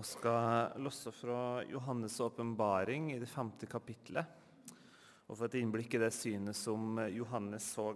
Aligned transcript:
og 0.00 0.06
skal 0.08 0.78
losse 0.80 1.10
fra 1.12 1.60
Johannes' 1.68 2.16
åpenbaring 2.24 3.10
i 3.12 3.18
det 3.20 3.28
femte 3.28 3.66
kapitlet 3.68 4.38
og 5.28 5.36
få 5.36 5.44
et 5.44 5.58
innblikk 5.60 5.92
i 5.94 6.00
det 6.00 6.08
synet 6.16 6.56
som 6.56 6.96
Johannes 7.12 7.66
så. 7.76 7.90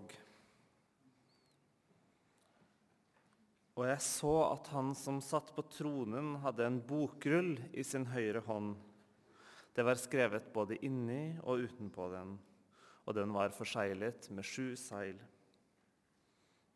Og 3.74 3.86
jeg 3.88 4.02
så 4.04 4.34
at 4.50 4.68
han 4.74 4.92
som 4.94 5.22
satt 5.24 5.48
på 5.56 5.64
tronen, 5.72 6.36
hadde 6.44 6.66
en 6.68 6.76
bokrull 6.84 7.56
i 7.72 7.82
sin 7.82 8.04
høyre 8.12 8.44
hånd. 8.46 8.76
Det 9.74 9.82
var 9.88 9.98
skrevet 9.98 10.52
både 10.52 10.78
inni 10.84 11.38
og 11.40 11.64
utenpå 11.64 12.10
den, 12.12 12.36
og 13.08 13.16
den 13.16 13.32
var 13.34 13.56
forseglet 13.56 14.28
med 14.28 14.46
sju 14.46 14.76
seil. 14.78 15.16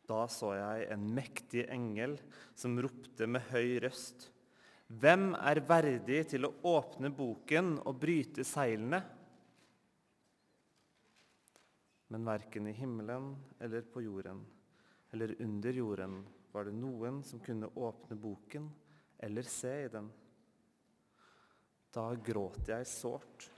Da 0.08 0.24
så 0.32 0.56
jeg 0.56 0.88
en 0.88 1.06
mektig 1.20 1.68
engel 1.68 2.16
som 2.56 2.80
ropte 2.80 3.28
med 3.28 3.45
høy 3.52 3.76
røst. 3.84 4.30
Hvem 4.88 5.34
er 5.37 5.60
verdig 5.69 6.23
til 6.30 6.48
å 6.48 6.55
åpne 6.70 7.10
boken 7.12 7.74
og 7.84 7.98
bryte 8.01 8.45
seilene? 8.47 9.02
Men 12.09 12.24
verken 12.24 12.70
i 12.70 12.77
himmelen 12.77 13.34
eller 13.61 13.84
på 13.92 14.01
jorden 14.06 14.47
eller 15.11 15.34
under 15.42 15.73
jorden 15.73 16.27
var 16.52 16.64
det 16.64 16.77
noen 16.77 17.23
som 17.24 17.41
kunne 17.41 17.70
åpne 17.74 18.16
boken 18.16 18.69
eller 19.19 19.42
se 19.42 19.73
i 19.84 19.92
den. 19.92 20.09
Da 21.95 22.11
gråt 22.14 22.69
jeg 22.69 22.86
sårt, 22.86 23.48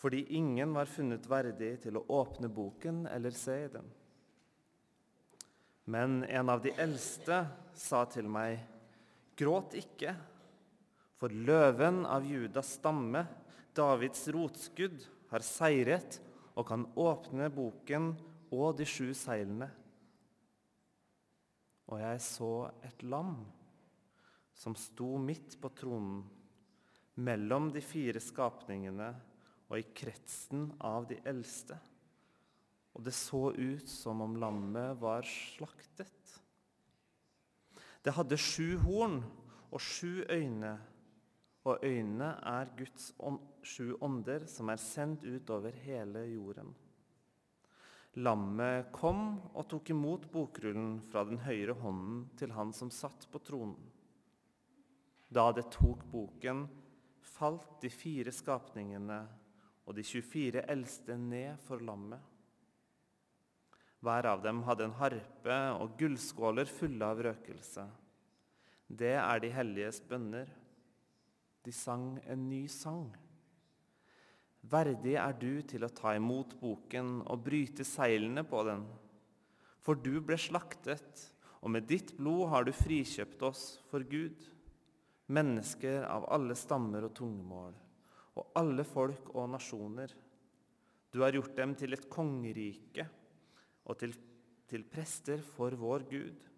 fordi 0.00 0.24
ingen 0.38 0.72
var 0.74 0.90
funnet 0.90 1.28
verdig 1.28 1.74
til 1.84 2.00
å 2.00 2.06
åpne 2.22 2.48
boken 2.48 3.04
eller 3.10 3.36
se 3.36 3.58
i 3.66 3.70
den. 3.72 3.90
Men 5.84 6.22
en 6.24 6.48
av 6.48 6.62
de 6.64 6.72
eldste 6.80 7.42
sa 7.76 8.04
til 8.10 8.28
meg, 8.30 8.60
gråt 9.36 9.76
ikke, 9.76 10.14
for 11.22 11.30
løven 11.30 12.00
av 12.02 12.24
Judas 12.26 12.72
stamme, 12.80 13.20
Davids 13.70 14.24
rotskudd, 14.34 15.04
har 15.30 15.44
seiret 15.46 16.16
og 16.58 16.66
kan 16.66 16.82
åpne 16.98 17.46
boken 17.54 18.08
og 18.50 18.74
de 18.80 18.88
sju 18.90 19.12
seilene. 19.14 19.68
Og 21.86 22.02
jeg 22.02 22.24
så 22.26 22.50
et 22.82 23.06
lam 23.06 23.36
som 24.58 24.74
sto 24.74 25.14
midt 25.22 25.60
på 25.62 25.70
tronen, 25.78 26.26
mellom 27.22 27.70
de 27.70 27.84
fire 27.86 28.18
skapningene 28.18 29.12
og 29.70 29.78
i 29.78 29.86
kretsen 29.94 30.72
av 30.82 31.06
de 31.06 31.22
eldste. 31.22 31.78
Og 32.98 33.06
det 33.06 33.14
så 33.14 33.52
ut 33.54 33.86
som 33.86 34.26
om 34.26 34.40
lammet 34.42 34.98
var 34.98 35.22
slaktet. 35.22 36.38
Det 38.02 38.18
hadde 38.18 38.42
sju 38.42 38.72
horn 38.82 39.20
og 39.70 39.78
sju 39.78 40.24
øyne, 40.26 40.80
og 41.62 41.84
øynene 41.86 42.32
er 42.48 42.70
Guds 42.78 43.12
sju 43.62 43.94
ånder 44.02 44.46
som 44.50 44.70
er 44.72 44.80
sendt 44.82 45.24
ut 45.24 45.50
over 45.54 45.74
hele 45.84 46.24
jorden. 46.32 46.72
Lammet 48.20 48.90
kom 48.92 49.38
og 49.54 49.68
tok 49.70 49.92
imot 49.94 50.26
bokrullen 50.32 50.98
fra 51.08 51.22
den 51.24 51.38
høyre 51.46 51.76
hånden 51.80 52.26
til 52.36 52.52
han 52.52 52.74
som 52.76 52.90
satt 52.92 53.24
på 53.32 53.40
tronen. 53.40 53.78
Da 55.32 55.46
det 55.56 55.70
tok 55.72 56.02
boken, 56.12 56.66
falt 57.24 57.78
de 57.80 57.88
fire 57.88 58.34
skapningene 58.34 59.22
og 59.86 59.96
de 59.96 60.04
24 60.04 60.66
eldste 60.74 61.16
ned 61.16 61.62
for 61.64 61.80
lammet. 61.80 62.20
Hver 64.02 64.26
av 64.26 64.42
dem 64.42 64.60
hadde 64.66 64.88
en 64.88 64.96
harpe 64.98 65.58
og 65.78 65.94
gullskåler 65.96 66.68
fulle 66.68 67.06
av 67.06 67.22
røkelse. 67.22 67.86
Det 68.92 69.14
er 69.14 69.40
de 69.40 69.50
helliges 69.54 70.02
bønner. 70.04 70.50
De 71.62 71.72
sang 71.74 72.16
en 72.26 72.48
ny 72.50 72.64
sang. 72.70 73.12
Verdig 74.62 75.14
er 75.18 75.34
du 75.38 75.62
til 75.66 75.82
å 75.82 75.90
ta 75.90 76.14
imot 76.14 76.54
boken 76.60 77.20
og 77.26 77.44
bryte 77.46 77.86
seilene 77.86 78.44
på 78.46 78.62
den. 78.66 78.84
For 79.82 79.98
du 79.98 80.20
ble 80.22 80.38
slaktet, 80.38 81.22
og 81.62 81.74
med 81.74 81.86
ditt 81.90 82.12
blod 82.18 82.48
har 82.50 82.66
du 82.66 82.72
frikjøpt 82.74 83.42
oss 83.46 83.62
for 83.90 84.06
Gud, 84.06 84.38
mennesker 85.32 86.06
av 86.06 86.28
alle 86.34 86.54
stammer 86.58 87.06
og 87.06 87.14
tungemål, 87.18 87.74
og 88.38 88.54
alle 88.58 88.86
folk 88.86 89.32
og 89.34 89.50
nasjoner. 89.54 90.14
Du 91.12 91.20
har 91.22 91.34
gjort 91.34 91.56
dem 91.58 91.74
til 91.78 91.94
et 91.94 92.08
kongerike 92.10 93.06
og 93.86 93.98
til, 94.00 94.14
til 94.70 94.86
prester 94.88 95.42
for 95.54 95.74
vår 95.78 96.06
Gud, 96.10 96.48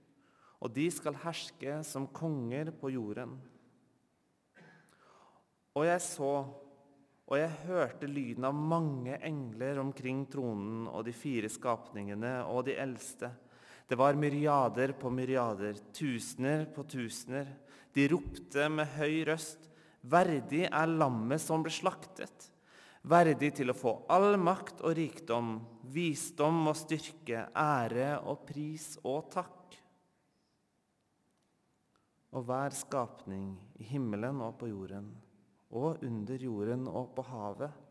og 0.65 0.73
de 0.73 0.87
skal 0.93 1.17
herske 1.25 1.81
som 1.85 2.09
konger 2.13 2.73
på 2.81 2.93
jorden. 2.95 3.35
Og 5.75 5.89
jeg 5.89 6.03
så 6.03 6.35
og 7.25 7.39
jeg 7.41 7.53
hørte 7.65 8.09
lyden 8.09 8.45
av 8.45 8.57
mange 8.57 9.17
engler 9.25 9.79
omkring 9.81 10.27
tronen 10.31 10.85
og 10.91 11.07
de 11.07 11.15
fire 11.17 11.49
skapningene 11.49 12.43
og 12.51 12.67
de 12.69 12.77
eldste. 12.77 13.31
Det 13.89 13.97
var 14.01 14.17
myriader 14.17 14.93
på 15.01 15.13
myriader, 15.13 15.81
tusener 15.97 16.67
på 16.73 16.85
tusener. 16.89 17.49
De 17.97 18.07
ropte 18.13 18.69
med 18.73 18.93
høy 18.99 19.25
røst, 19.29 19.71
verdig 20.05 20.67
er 20.69 20.93
lammet 21.01 21.41
som 21.41 21.65
ble 21.65 21.73
slaktet. 21.73 22.51
Verdig 23.05 23.53
til 23.57 23.73
å 23.73 23.77
få 23.77 23.99
all 24.13 24.37
makt 24.41 24.85
og 24.85 24.97
rikdom, 24.97 25.59
visdom 25.93 26.63
og 26.69 26.77
styrke, 26.81 27.49
ære 27.57 28.19
og 28.21 28.45
pris 28.49 28.95
og 29.05 29.29
takk. 29.33 29.77
Og 32.37 32.49
hver 32.49 32.75
skapning 32.77 33.53
i 33.81 33.93
himmelen 33.93 34.41
og 34.45 34.59
på 34.61 34.73
jorden 34.73 35.13
og 35.75 36.05
under 36.07 36.43
jorden 36.43 36.87
og 36.89 37.13
på 37.17 37.25
havet. 37.29 37.83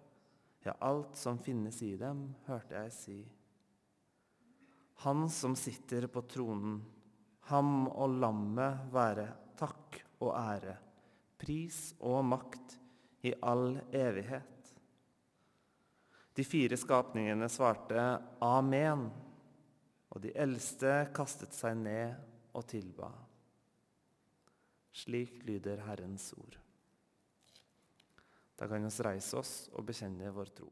Ja, 0.64 0.76
alt 0.80 1.18
som 1.20 1.40
finnes 1.44 1.82
i 1.84 1.96
dem, 2.00 2.30
hørte 2.48 2.80
jeg 2.80 2.94
si. 2.96 3.18
Han 5.04 5.28
som 5.30 5.58
sitter 5.60 6.08
på 6.08 6.24
tronen, 6.32 6.78
ham 7.52 7.90
og 7.92 8.16
lammet 8.24 8.88
være 8.94 9.28
takk 9.60 10.00
og 10.24 10.32
ære, 10.40 10.78
pris 11.36 11.90
og 12.00 12.24
makt 12.24 12.78
i 13.28 13.34
all 13.44 13.82
evighet. 13.92 14.72
De 16.34 16.48
fire 16.48 16.80
skapningene 16.80 17.50
svarte 17.52 18.00
amen, 18.42 19.10
og 20.14 20.24
de 20.24 20.32
eldste 20.40 21.10
kastet 21.14 21.54
seg 21.58 21.76
ned 21.84 22.16
og 22.56 22.66
tilba. 22.70 23.12
Slik 24.94 25.42
lyder 25.44 25.84
Herrens 25.84 26.32
ord. 26.38 26.63
Da 28.56 28.68
kan 28.68 28.86
vi 28.86 29.04
reise 29.04 29.38
oss 29.38 29.54
og 29.74 29.86
bekjenne 29.88 30.32
vår 30.32 30.52
tro. 30.58 30.70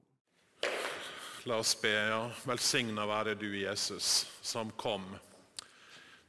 La 1.50 1.58
oss 1.58 1.74
be. 1.82 1.90
ja. 1.90 2.22
Velsigna 2.46 3.06
være 3.10 3.34
du, 3.36 3.50
Jesus, 3.58 4.30
som 4.42 4.72
kom 4.72 5.08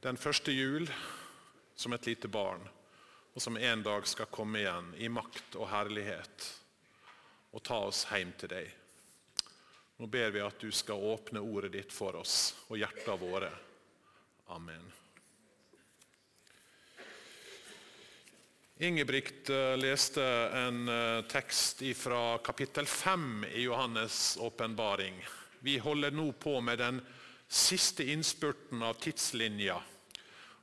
den 0.01 0.17
første 0.17 0.51
jul 0.51 0.89
som 1.75 1.93
et 1.93 2.07
lite 2.09 2.27
barn, 2.27 2.65
og 3.33 3.41
som 3.41 3.57
en 3.57 3.83
dag 3.83 4.07
skal 4.07 4.31
komme 4.33 4.59
igjen 4.59 4.89
i 4.97 5.09
makt 5.09 5.55
og 5.55 5.69
herlighet 5.69 6.49
og 7.53 7.63
ta 7.63 7.77
oss 7.87 8.03
hjem 8.09 8.33
til 8.41 8.51
deg. 8.55 8.73
Nå 10.01 10.09
ber 10.09 10.33
vi 10.33 10.41
at 10.41 10.59
du 10.59 10.73
skal 10.73 11.05
åpne 11.13 11.39
ordet 11.45 11.71
ditt 11.77 11.93
for 11.93 12.17
oss 12.19 12.65
og 12.67 12.81
hjertene 12.81 13.17
våre. 13.21 13.53
Amen. 14.57 15.02
Ingebrigt 18.77 19.49
eh, 19.49 19.77
leste 19.77 20.23
en 20.49 20.87
eh, 20.89 21.21
tekst 21.21 21.81
fra 21.95 22.37
kapittel 22.37 22.85
5 22.85 23.45
i 23.53 23.67
Johannes' 23.67 24.37
åpenbaring. 24.39 25.25
Vi 25.59 25.77
holder 25.77 26.11
nå 26.11 26.31
på 26.31 26.61
med 26.61 26.77
den 26.77 27.01
siste 27.47 28.03
innspurten 28.03 28.81
av 28.83 28.93
tidslinja. 28.93 29.77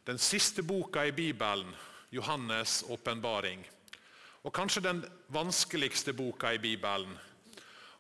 Den 0.05 0.19
siste 0.19 0.63
boka 0.63 1.07
i 1.07 1.13
Bibelen, 1.13 1.71
Johannes' 2.11 2.83
åpenbaring. 2.91 3.63
Og 4.43 4.53
kanskje 4.53 4.83
den 4.83 5.05
vanskeligste 5.27 6.13
boka 6.13 6.51
i 6.53 6.59
Bibelen. 6.59 7.15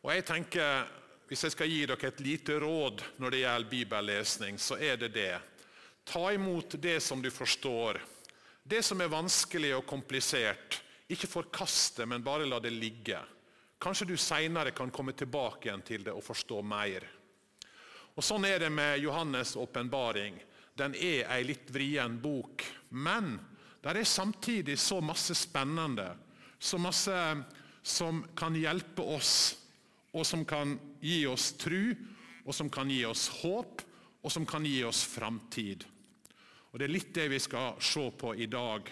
Og 0.02 0.14
jeg 0.14 0.24
tenker, 0.24 0.88
Hvis 1.30 1.44
jeg 1.44 1.52
skal 1.52 1.68
gi 1.70 1.84
dere 1.86 2.08
et 2.08 2.20
lite 2.20 2.56
råd 2.58 3.02
når 3.22 3.30
det 3.30 3.40
gjelder 3.40 3.70
bibellesning, 3.70 4.56
så 4.58 4.74
er 4.74 4.96
det 4.96 5.12
det. 5.14 5.38
Ta 6.04 6.32
imot 6.34 6.74
det 6.82 6.98
som 7.00 7.22
du 7.22 7.30
forstår 7.30 8.00
det 8.70 8.84
som 8.86 9.00
er 9.02 9.10
vanskelig 9.10 9.72
og 9.74 9.86
komplisert, 9.88 10.78
ikke 11.10 11.26
forkaste, 11.26 12.06
men 12.06 12.22
bare 12.22 12.46
la 12.46 12.60
det 12.62 12.70
ligge. 12.70 13.18
Kanskje 13.82 14.12
du 14.12 14.16
seinere 14.20 14.70
kan 14.76 14.92
komme 14.94 15.14
tilbake 15.16 15.66
igjen 15.66 15.82
til 15.82 16.04
det 16.06 16.14
og 16.14 16.22
forstå 16.22 16.60
mer. 16.62 17.06
Og 18.14 18.22
Sånn 18.22 18.44
er 18.46 18.60
det 18.62 18.70
med 18.70 19.00
Johannes' 19.02 19.56
åpenbaring. 19.58 20.36
Den 20.76 20.94
er 20.94 21.26
ei 21.32 21.42
litt 21.48 21.70
vrien 21.72 22.18
bok. 22.20 22.62
Men 22.90 23.38
der 23.82 23.96
er 23.96 24.06
samtidig 24.06 24.76
så 24.78 25.00
masse 25.00 25.34
spennende, 25.34 26.12
så 26.60 26.78
masse 26.78 27.16
som 27.82 28.22
kan 28.36 28.54
hjelpe 28.54 29.02
oss, 29.02 29.56
og 30.12 30.26
som 30.26 30.44
kan 30.44 30.76
gi 31.00 31.24
oss 31.30 31.54
tru, 31.58 31.94
og 32.44 32.54
som 32.54 32.68
kan 32.70 32.90
gi 32.90 33.02
oss 33.08 33.28
håp, 33.40 33.82
og 34.20 34.32
som 34.32 34.44
kan 34.46 34.66
gi 34.68 34.82
oss 34.84 35.02
framtid. 35.08 35.86
Og 36.70 36.78
Det 36.78 36.86
er 36.86 36.92
litt 36.94 37.14
det 37.14 37.28
vi 37.32 37.38
skal 37.42 37.78
se 37.82 38.04
på 38.14 38.34
i 38.38 38.46
dag. 38.46 38.86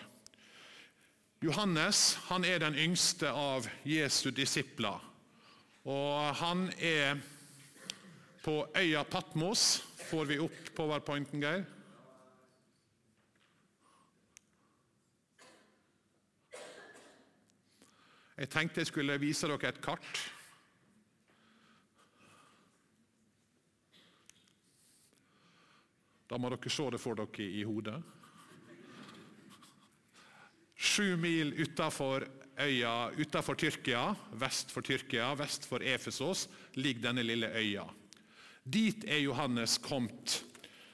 Johannes 1.40 2.16
han 2.26 2.44
er 2.44 2.58
den 2.58 2.74
yngste 2.74 3.30
av 3.30 3.68
Jesu 3.86 4.32
disipler. 4.34 4.98
Og 5.86 6.34
han 6.40 6.66
er 6.82 7.20
på 8.42 8.64
øya 8.76 9.04
Patmos. 9.06 9.84
Får 10.08 10.24
vi 10.26 10.38
opp 10.42 10.72
powerpointen, 10.74 11.42
Geir? 11.42 11.62
Jeg 18.38 18.50
tenkte 18.50 18.82
jeg 18.82 18.90
skulle 18.90 19.20
vise 19.22 19.46
dere 19.50 19.70
et 19.70 19.80
kart. 19.82 20.20
Da 26.28 26.38
må 26.38 26.50
dere 26.52 26.70
se 26.70 26.90
det 26.92 27.00
for 27.00 27.18
dere 27.18 27.46
i 27.46 27.64
hodet. 27.64 27.98
Sju 30.78 31.16
mil 31.16 31.54
utafor 31.58 32.26
øya 32.58 33.10
utenfor 33.16 33.54
Tyrkia, 33.54 34.14
vest 34.38 34.70
for 34.70 34.82
Tyrkia, 34.82 35.32
vest 35.34 35.66
for 35.66 35.82
Efesos, 35.82 36.48
ligger 36.74 37.08
denne 37.08 37.24
lille 37.26 37.50
øya. 37.50 37.86
Dit 38.62 39.04
er 39.08 39.22
Johannes 39.22 39.78
kommet. 39.78 40.44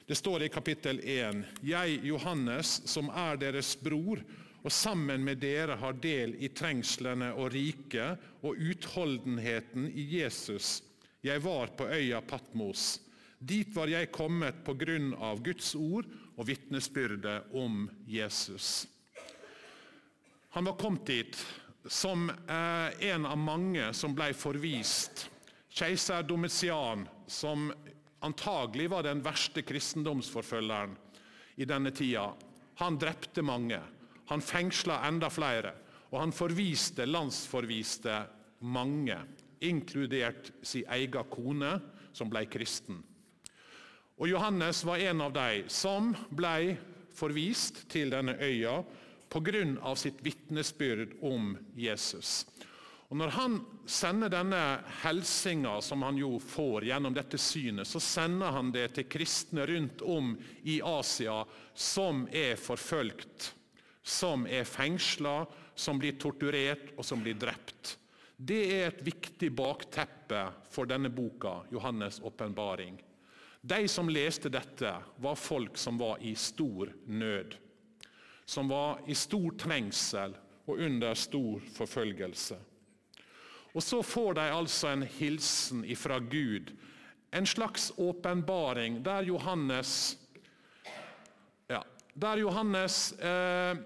Det 0.07 0.15
står 0.15 0.45
i 0.45 0.49
kapittel 0.49 0.99
1.: 1.03 1.43
Jeg, 1.61 1.99
Johannes, 2.05 2.81
som 2.85 3.09
er 3.09 3.37
deres 3.41 3.75
bror, 3.75 4.21
og 4.63 4.71
sammen 4.71 5.23
med 5.23 5.41
dere 5.41 5.75
har 5.77 5.97
del 6.01 6.35
i 6.41 6.49
trengslene 6.49 7.33
og 7.33 7.51
riket 7.53 8.21
og 8.41 8.57
utholdenheten 8.57 9.89
i 9.93 10.07
Jesus. 10.17 10.83
Jeg 11.23 11.43
var 11.43 11.73
på 11.77 11.85
øya 11.89 12.21
Patmos. 12.21 13.04
Dit 13.45 13.75
var 13.75 13.91
jeg 13.91 14.09
kommet 14.15 14.63
på 14.65 14.73
grunn 14.79 15.11
av 15.21 15.43
Guds 15.45 15.75
ord 15.77 16.07
og 16.33 16.47
vitnesbyrdet 16.47 17.53
om 17.53 17.83
Jesus. 18.09 18.87
Han 20.55 20.65
var 20.65 20.79
kommet 20.79 21.05
dit 21.05 21.37
som 21.85 22.29
eh, 22.31 23.05
en 23.11 23.27
av 23.29 23.37
mange 23.37 23.91
som 23.93 24.15
ble 24.17 24.31
forvist. 24.33 25.27
Keiser 25.69 26.25
Domitian, 26.25 27.05
som 27.27 27.69
antagelig 28.25 28.89
var 28.89 29.05
den 29.05 29.21
verste 29.21 29.61
kristendomsforfølgeren 29.61 30.97
i 31.61 31.69
denne 31.69 31.93
tida, 31.93 32.31
han 32.81 32.97
drepte 32.97 33.45
mange. 33.45 33.81
Han 34.31 34.41
fengsla 34.41 35.03
enda 35.05 35.29
flere, 35.29 35.75
og 36.09 36.23
han 36.23 36.33
forviste, 36.33 37.05
landsforviste 37.05 38.23
mange, 38.65 39.19
inkludert 39.61 40.49
sin 40.65 40.87
egen 40.97 41.29
kone, 41.29 41.75
som 42.15 42.31
ble 42.31 42.47
kristen. 42.49 43.03
Og 44.15 44.29
Johannes 44.31 44.83
var 44.87 45.01
en 45.03 45.21
av 45.25 45.33
de 45.35 45.63
som 45.71 46.13
ble 46.29 46.75
forvist 47.15 47.83
til 47.91 48.13
denne 48.13 48.37
øya 48.39 48.81
pga. 49.29 49.95
sitt 49.95 50.21
vitnesbyrd 50.23 51.17
om 51.21 51.57
Jesus. 51.75 52.45
Og 53.09 53.17
Når 53.17 53.29
han 53.29 53.65
sender 53.85 54.29
denne 54.29 54.83
helsinga, 55.03 55.81
som 55.81 56.01
han 56.01 56.17
jo 56.17 56.39
får 56.39 56.85
gjennom 56.85 57.13
dette 57.13 57.37
synet, 57.37 57.87
så 57.87 57.99
sender 57.99 58.51
han 58.51 58.71
det 58.71 58.93
til 58.93 59.03
kristne 59.03 59.65
rundt 59.65 60.01
om 60.01 60.37
i 60.63 60.81
Asia 60.81 61.45
som 61.73 62.27
er 62.31 62.55
forfølgt 62.55 63.53
som 64.05 64.45
er 64.47 64.67
fengsla, 64.69 65.45
som 65.75 65.97
blir 65.99 66.13
torturert 66.21 66.93
og 66.95 67.05
som 67.05 67.23
blir 67.25 67.37
drept. 67.41 67.97
Det 68.37 68.61
er 68.75 68.87
et 68.91 69.01
viktig 69.01 69.49
bakteppe 69.55 70.43
for 70.69 70.85
denne 70.85 71.09
boka, 71.09 71.63
Johannes' 71.73 72.21
åpenbaring. 72.21 72.99
De 73.65 73.87
som 73.87 74.09
leste 74.09 74.49
dette, 74.53 74.91
var 75.17 75.35
folk 75.35 75.77
som 75.77 75.97
var 75.97 76.19
i 76.21 76.35
stor 76.37 76.91
nød. 77.05 77.55
Som 78.45 78.67
var 78.69 78.99
i 79.09 79.15
stor 79.17 79.55
trengsel 79.57 80.35
og 80.69 80.81
under 80.85 81.17
stor 81.17 81.63
forfølgelse. 81.73 82.59
Og 83.73 83.83
Så 83.83 84.03
får 84.05 84.37
de 84.37 84.43
altså 84.53 84.91
en 84.93 85.01
hilsen 85.17 85.81
ifra 85.85 86.19
Gud, 86.19 86.75
en 87.33 87.45
slags 87.45 87.91
åpenbaring, 87.97 89.01
der 89.03 89.25
Johannes, 89.25 90.17
ja, 91.67 91.81
der 92.13 92.37
Johannes 92.37 93.11
eh, 93.19 93.77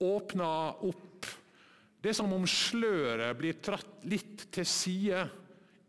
åpner 0.00 0.82
opp. 0.84 1.26
Det 2.02 2.10
er 2.10 2.18
som 2.18 2.32
om 2.32 2.44
sløret 2.46 3.38
blir 3.38 3.62
tratt 3.62 4.02
litt 4.02 4.48
til 4.50 4.66
side 4.66 5.28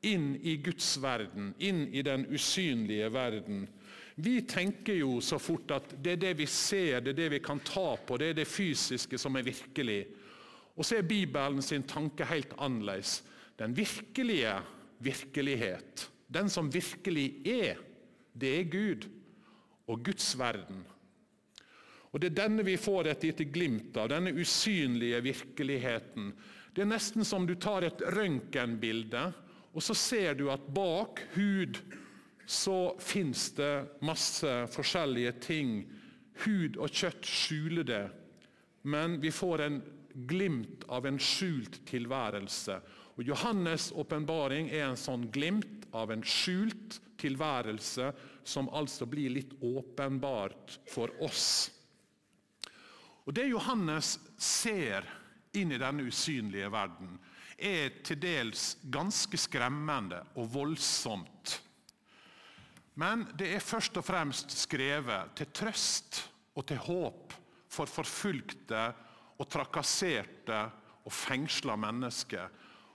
inn 0.02 0.34
i 0.42 0.58
Guds 0.58 0.96
verden, 1.02 1.54
inn 1.60 1.86
i 1.94 2.02
den 2.02 2.26
usynlige 2.34 3.10
verden. 3.14 3.68
Vi 4.16 4.42
tenker 4.50 4.98
jo 4.98 5.20
så 5.24 5.40
fort 5.40 5.72
at 5.76 5.94
det 6.04 6.16
er 6.16 6.24
det 6.26 6.34
vi 6.42 6.48
ser, 6.50 7.02
det 7.02 7.14
er 7.14 7.20
det 7.22 7.30
vi 7.38 7.42
kan 7.44 7.62
ta 7.66 7.96
på, 7.96 8.18
det 8.18 8.32
er 8.32 8.40
det 8.42 8.50
fysiske 8.50 9.20
som 9.22 9.38
er 9.38 9.46
virkelig. 9.46 10.02
Og 10.76 10.86
så 10.88 10.98
er 10.98 11.08
Bibelen 11.08 11.62
sin 11.66 11.86
tanke 11.88 12.26
helt 12.26 12.54
annerledes. 12.58 13.22
Den 13.60 13.76
virkelige 13.78 14.56
virkelighet, 15.02 16.10
den 16.28 16.50
som 16.50 16.72
virkelig 16.74 17.42
er, 17.48 17.78
det 18.34 18.52
er 18.60 18.72
Gud 18.72 19.08
og 19.88 20.04
Guds 20.06 20.34
verden. 20.40 20.86
Og 22.12 22.20
Det 22.20 22.32
er 22.32 22.42
denne 22.44 22.64
vi 22.68 22.76
får 22.76 23.08
et 23.08 23.24
lite 23.24 23.46
glimt 23.48 23.96
av, 23.98 24.10
denne 24.12 24.34
usynlige 24.36 25.22
virkeligheten. 25.24 26.34
Det 26.76 26.84
er 26.84 26.90
nesten 26.92 27.24
som 27.28 27.46
du 27.48 27.56
tar 27.56 27.88
et 27.88 28.04
røntgenbilde, 28.16 29.30
og 29.74 29.84
så 29.84 29.96
ser 29.96 30.36
du 30.36 30.50
at 30.52 30.68
bak 30.76 31.22
hud 31.36 31.80
så 32.52 32.96
fins 33.00 33.52
det 33.56 34.02
masse 34.04 34.50
forskjellige 34.74 35.32
ting. 35.44 35.76
Hud 36.44 36.76
og 36.82 36.92
kjøtt 36.92 37.28
skjuler 37.28 37.88
det, 37.88 38.04
men 38.84 39.20
vi 39.24 39.32
får 39.32 39.64
en 39.68 39.78
glimt 40.28 40.84
av 40.92 41.08
en 41.08 41.20
skjult 41.22 41.80
tilværelse. 41.88 42.76
Og 43.16 43.24
Johannes' 43.24 43.92
åpenbaring 43.96 44.72
er 44.74 44.90
en 44.90 45.00
sånn 45.00 45.30
glimt 45.32 45.88
av 45.96 46.12
en 46.12 46.24
skjult 46.26 47.00
tilværelse 47.22 48.12
som 48.44 48.70
altså 48.74 49.06
blir 49.08 49.32
litt 49.36 49.54
åpenbart 49.62 50.80
for 50.90 51.14
oss. 51.24 51.70
Og 53.24 53.36
Det 53.38 53.48
Johannes 53.52 54.18
ser 54.42 55.06
inn 55.56 55.72
i 55.72 55.80
denne 55.80 56.08
usynlige 56.10 56.72
verden, 56.74 57.20
er 57.62 58.02
til 58.06 58.20
dels 58.22 58.76
ganske 58.92 59.38
skremmende 59.38 60.22
og 60.36 60.50
voldsomt. 60.54 61.60
Men 63.00 63.24
det 63.38 63.54
er 63.56 63.64
først 63.64 63.98
og 64.02 64.06
fremst 64.06 64.54
skrevet 64.58 65.36
til 65.40 65.52
trøst 65.56 66.20
og 66.58 66.66
til 66.68 66.82
håp 66.84 67.36
for 67.72 67.88
forfulgte 67.88 68.82
og 69.40 69.48
trakasserte 69.50 70.60
og 71.06 71.14
fengsla 71.16 71.78
mennesker. 71.80 72.50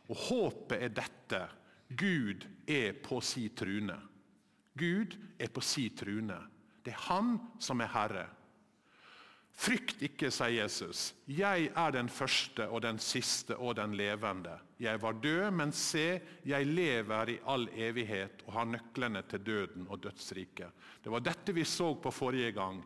Og 0.06 0.26
håpet 0.28 0.82
er 0.82 0.92
dette 0.94 1.40
Gud 1.96 2.44
er 2.66 2.92
på 3.02 3.20
si 3.22 3.48
trune. 3.54 3.96
Gud 4.76 5.16
er 5.38 5.50
på 5.50 5.62
si 5.64 5.88
trune. 5.96 6.38
Det 6.84 6.92
er 6.92 7.04
Han 7.08 7.38
som 7.58 7.80
er 7.80 7.90
Herre. 7.90 8.26
Frykt 9.56 10.02
ikke, 10.04 10.28
sier 10.28 10.52
Jesus. 10.52 11.14
Jeg 11.32 11.70
er 11.72 11.92
den 11.94 12.10
første 12.12 12.66
og 12.68 12.82
den 12.84 12.98
siste 13.00 13.56
og 13.56 13.78
den 13.78 13.94
levende. 13.96 14.52
Jeg 14.80 15.00
var 15.00 15.16
død, 15.16 15.48
men 15.56 15.72
se, 15.72 16.20
jeg 16.44 16.66
lever 16.68 17.32
i 17.32 17.38
all 17.48 17.64
evighet 17.72 18.44
og 18.44 18.52
har 18.58 18.68
nøklene 18.68 19.22
til 19.30 19.40
døden 19.46 19.86
og 19.88 20.02
dødsriket. 20.04 20.84
Det 21.00 21.12
var 21.12 21.24
dette 21.24 21.54
vi 21.56 21.64
så 21.64 21.94
på 21.94 22.12
forrige 22.12 22.52
gang. 22.52 22.82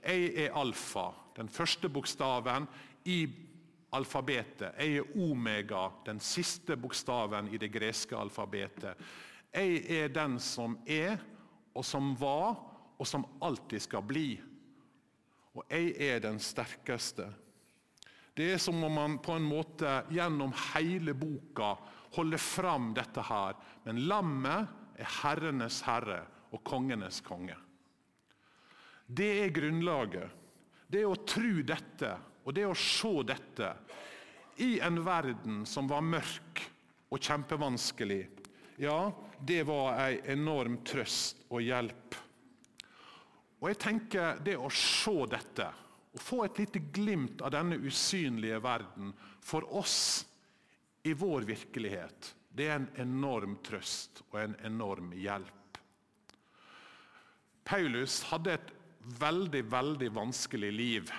Jeg 0.00 0.32
er 0.46 0.56
alfa, 0.56 1.10
den 1.36 1.48
første 1.52 1.92
bokstaven 1.92 2.70
i 3.04 3.18
alfabetet. 3.92 4.72
Jeg 4.80 4.96
er 4.96 5.20
omega, 5.20 5.90
den 6.08 6.24
siste 6.24 6.76
bokstaven 6.80 7.52
i 7.52 7.60
det 7.60 7.68
greske 7.72 8.16
alfabetet. 8.16 8.96
Jeg 9.52 9.84
er 10.00 10.08
den 10.08 10.40
som 10.40 10.78
er, 10.88 11.20
og 11.74 11.84
som 11.84 12.14
var, 12.16 12.56
og 12.96 13.06
som 13.06 13.28
alltid 13.44 13.84
skal 13.84 14.08
bli 14.08 14.28
og 15.54 15.64
jeg 15.70 15.94
er 16.02 16.22
den 16.24 16.40
sterkeste. 16.42 17.28
Det 18.34 18.48
er 18.54 18.58
som 18.58 18.82
om 18.82 18.96
man 18.98 19.18
på 19.22 19.36
en 19.36 19.46
måte 19.46 20.00
gjennom 20.10 20.54
hele 20.74 21.14
boka 21.14 21.76
holder 22.16 22.42
fram 22.42 22.90
dette 22.96 23.22
her. 23.22 23.54
Men 23.86 24.02
lammet 24.10 24.98
er 24.98 25.12
herrenes 25.22 25.80
herre 25.86 26.24
og 26.54 26.62
kongenes 26.66 27.20
konge. 27.26 27.56
Det 29.06 29.30
er 29.44 29.54
grunnlaget. 29.54 30.42
Det 30.90 31.04
å 31.06 31.14
tro 31.26 31.62
dette 31.66 32.10
og 32.44 32.54
det 32.54 32.66
å 32.68 32.76
se 32.76 33.12
dette 33.26 33.70
i 34.62 34.76
en 34.84 35.00
verden 35.06 35.62
som 35.66 35.88
var 35.90 36.04
mørk 36.04 36.62
og 37.14 37.22
kjempevanskelig, 37.22 38.22
ja, 38.82 39.12
det 39.38 39.62
var 39.66 39.98
ei 40.02 40.18
enorm 40.34 40.80
trøst 40.86 41.44
og 41.48 41.62
hjelp. 41.62 42.18
Og 43.64 43.70
jeg 43.72 43.80
tenker 43.80 44.42
Det 44.44 44.58
å 44.60 44.68
se 44.68 45.14
dette, 45.32 45.70
å 46.12 46.20
få 46.20 46.42
et 46.44 46.58
lite 46.60 46.82
glimt 46.92 47.40
av 47.40 47.54
denne 47.54 47.78
usynlige 47.80 48.58
verden 48.60 49.14
for 49.40 49.64
oss 49.72 50.26
i 51.08 51.14
vår 51.16 51.46
virkelighet, 51.48 52.28
det 52.52 52.68
er 52.68 52.76
en 52.76 52.90
enorm 53.02 53.56
trøst 53.64 54.20
og 54.28 54.36
en 54.42 54.54
enorm 54.68 55.10
hjelp. 55.16 55.80
Paulus 57.64 58.20
hadde 58.28 58.52
et 58.58 58.70
veldig, 59.20 59.64
veldig 59.72 60.10
vanskelig 60.12 60.70
liv. 60.72 61.10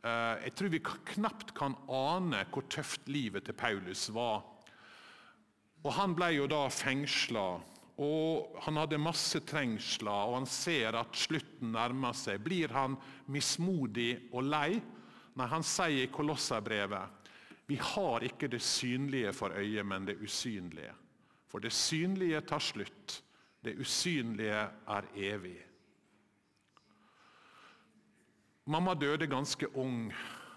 Eh, 0.00 0.46
jeg 0.46 0.54
tror 0.56 0.72
vi 0.72 0.82
knapt 1.12 1.52
kan 1.58 1.74
ane 1.90 2.46
hvor 2.54 2.70
tøft 2.70 3.10
livet 3.10 3.50
til 3.50 3.58
Paulus 3.58 4.06
var. 4.14 4.46
Og 5.82 5.92
Han 5.98 6.14
ble 6.14 6.30
jo 6.38 6.46
da 6.50 6.68
fengsla, 6.70 7.60
og 8.00 8.56
han 8.64 8.80
hadde 8.80 9.00
masse 9.02 9.42
trengsler, 9.44 10.30
og 10.30 10.38
han 10.38 10.48
ser 10.48 10.96
at 10.96 11.16
slutten 11.20 11.74
nærmer 11.74 12.16
seg. 12.16 12.40
Blir 12.40 12.72
han 12.72 12.96
mismodig 13.28 14.14
og 14.32 14.46
lei? 14.48 14.80
Nei, 15.36 15.48
han 15.52 15.64
sier 15.66 16.06
i 16.06 16.12
Kolosserbrevet 16.12 17.20
vi 17.70 17.76
har 17.78 18.24
ikke 18.26 18.48
det 18.50 18.58
synlige 18.66 19.30
for 19.36 19.54
øyet, 19.54 19.86
men 19.86 20.08
det 20.08 20.16
usynlige. 20.18 20.90
For 21.46 21.62
det 21.62 21.70
synlige 21.70 22.40
tar 22.42 22.58
slutt, 22.58 23.20
det 23.62 23.76
usynlige 23.78 24.64
er 24.90 25.06
evig. 25.14 25.58
Mamma 28.66 28.94
døde 28.94 29.26
ganske 29.30 29.70
ung. 29.78 30.10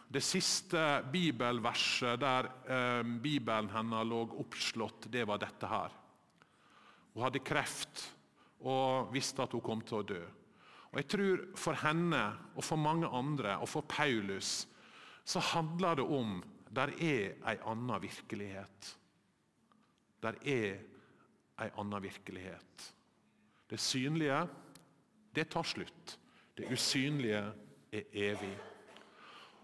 Det 0.10 0.24
siste 0.26 1.04
bibelverset 1.14 2.18
der 2.22 2.50
eh, 2.66 3.06
Bibelen 3.22 3.70
hennes 3.70 4.10
lå 4.10 4.24
oppslått, 4.42 5.12
det 5.14 5.28
var 5.30 5.42
dette 5.42 5.70
her. 5.70 5.94
Hun 7.13 7.25
hadde 7.25 7.43
kreft 7.46 8.08
og 8.63 9.12
visste 9.13 9.43
at 9.43 9.53
hun 9.53 9.63
kom 9.63 9.84
til 9.86 10.00
å 10.00 10.08
dø. 10.08 10.22
Og 10.93 11.00
jeg 11.01 11.10
tror 11.10 11.43
For 11.58 11.77
henne 11.82 12.22
og 12.55 12.63
for 12.63 12.77
mange 12.77 13.10
andre 13.10 13.58
og 13.62 13.70
for 13.70 13.86
Paulus 13.89 14.63
så 15.25 15.39
handler 15.53 15.96
det 16.01 16.05
om 16.05 16.41
der 16.74 16.91
er 17.00 17.36
ei 17.48 17.55
anna 17.70 18.00
virkelighet. 18.01 18.89
Der 20.24 20.36
er 20.41 20.82
ei 21.62 21.70
anna 21.79 22.00
virkelighet. 22.01 22.93
Det 23.70 23.79
synlige, 23.79 24.48
det 25.36 25.48
tar 25.50 25.63
slutt. 25.63 26.17
Det 26.58 26.67
usynlige 26.74 27.43
er 27.91 28.03
evig. 28.13 28.58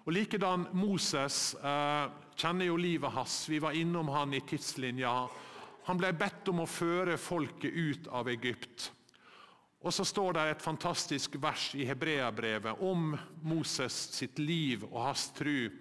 Og 0.06 0.14
Likedan 0.14 0.68
Moses 0.74 1.56
eh, 1.56 2.06
kjenner 2.38 2.70
jo 2.70 2.78
livet 2.80 3.12
hans. 3.14 3.44
Vi 3.50 3.60
var 3.62 3.76
innom 3.78 4.08
han 4.14 4.34
i 4.34 4.40
tidslinja. 4.42 5.12
Han 5.90 5.98
ble 5.98 6.12
bedt 6.14 6.46
om 6.52 6.60
å 6.62 6.70
føre 6.70 7.16
folket 7.18 7.74
ut 7.74 8.08
av 8.14 8.28
Egypt. 8.30 8.92
Og 9.82 9.96
så 9.96 10.04
står 10.06 10.36
det 10.38 10.44
et 10.52 10.62
fantastisk 10.62 11.40
vers 11.42 11.72
i 11.74 11.88
Hebreabrevet 11.90 12.84
om 12.86 13.16
Moses 13.42 13.98
sitt 14.14 14.38
liv 14.38 14.86
og 14.92 15.00
hans 15.08 15.24
tru. 15.34 15.72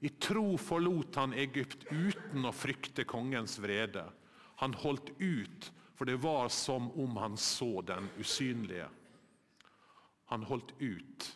I 0.00 0.08
tro 0.16 0.56
forlot 0.56 1.20
han 1.20 1.36
Egypt 1.36 1.84
uten 1.90 2.48
å 2.48 2.54
frykte 2.56 3.04
kongens 3.04 3.58
vrede. 3.60 4.06
Han 4.64 4.72
holdt 4.72 5.12
ut, 5.20 5.68
for 6.00 6.08
det 6.08 6.16
var 6.24 6.48
som 6.48 6.88
om 6.96 7.20
han 7.20 7.36
så 7.36 7.84
den 7.84 8.08
usynlige. 8.16 8.88
Han 10.32 10.48
holdt 10.48 10.72
ut 10.80 11.28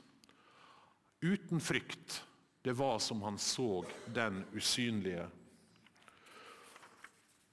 uten 1.20 1.60
frykt. 1.60 2.22
Det 2.64 2.72
var 2.80 2.96
som 2.98 3.20
han 3.28 3.36
så 3.36 3.84
den 4.08 4.40
usynlige. 4.56 5.28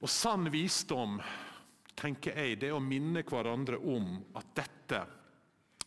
Og 0.03 0.12
sann 0.12 0.50
visdom, 0.51 1.15
tenker 1.95 2.36
jeg, 2.36 2.57
det 2.60 2.67
er 2.67 2.75
å 2.75 2.83
minne 2.83 3.24
hverandre 3.24 3.77
om 3.79 4.17
at 4.36 4.50
dette, 4.57 5.00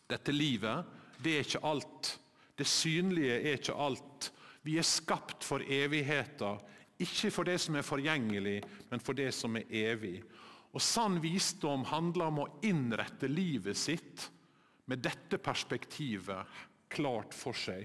dette 0.09 0.33
livet, 0.33 0.87
det 1.21 1.35
er 1.37 1.45
ikke 1.45 1.65
alt. 1.69 2.13
Det 2.57 2.65
synlige 2.65 3.37
er 3.43 3.59
ikke 3.59 3.77
alt. 3.77 4.31
Vi 4.65 4.79
er 4.81 4.89
skapt 4.89 5.45
for 5.45 5.61
evigheter. 5.61 6.63
ikke 6.97 7.29
for 7.31 7.45
det 7.45 7.59
som 7.61 7.77
er 7.77 7.85
forgjengelig, 7.85 8.63
men 8.89 9.01
for 9.05 9.13
det 9.13 9.29
som 9.37 9.57
er 9.57 9.69
evig. 9.69 10.23
Og 10.73 10.81
Sann 10.81 11.21
visdom 11.21 11.85
handler 11.85 12.31
om 12.31 12.39
å 12.41 12.49
innrette 12.65 13.29
livet 13.29 13.77
sitt 13.77 14.31
med 14.89 15.05
dette 15.05 15.37
perspektivet 15.37 16.57
klart 16.89 17.37
for 17.37 17.53
seg. 17.53 17.85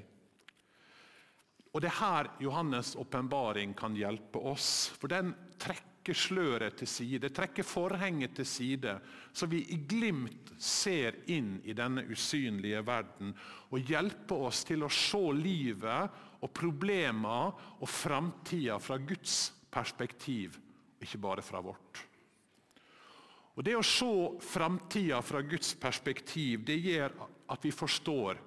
Og 1.73 1.81
Det 1.81 1.91
er 1.91 1.99
her 1.99 2.31
Johannes' 2.39 2.95
åpenbaring 2.95 3.73
kan 3.75 3.95
hjelpe 3.95 4.39
oss. 4.39 4.91
For 4.95 5.11
den 5.11 5.35
trekker 5.59 5.90
sløret 6.09 6.79
til 6.79 6.89
side, 6.89 7.29
trekker 7.29 7.63
forhenget 7.63 8.33
til 8.39 8.47
side, 8.49 8.95
så 9.33 9.45
vi 9.45 9.61
i 9.69 9.77
glimt 9.87 10.53
ser 10.57 11.19
inn 11.29 11.59
i 11.63 11.75
denne 11.77 12.03
usynlige 12.09 12.81
verden 12.85 13.33
og 13.69 13.79
hjelper 13.85 14.47
oss 14.49 14.63
til 14.65 14.83
å 14.83 14.89
se 14.89 15.21
livet 15.37 16.21
og 16.41 16.53
problemer 16.57 17.53
og 17.77 17.89
framtida 17.89 18.79
fra 18.81 18.97
Guds 18.97 19.51
perspektiv, 19.71 20.57
ikke 21.01 21.21
bare 21.21 21.45
fra 21.45 21.61
vårt. 21.61 22.07
Og 23.55 23.63
Det 23.63 23.75
å 23.77 23.85
se 23.85 24.11
framtida 24.41 25.21
fra 25.21 25.41
Guds 25.45 25.75
perspektiv 25.77 26.65
det 26.65 26.79
gjør 26.81 27.13
at 27.51 27.65
vi 27.65 27.71
forstår 27.71 28.39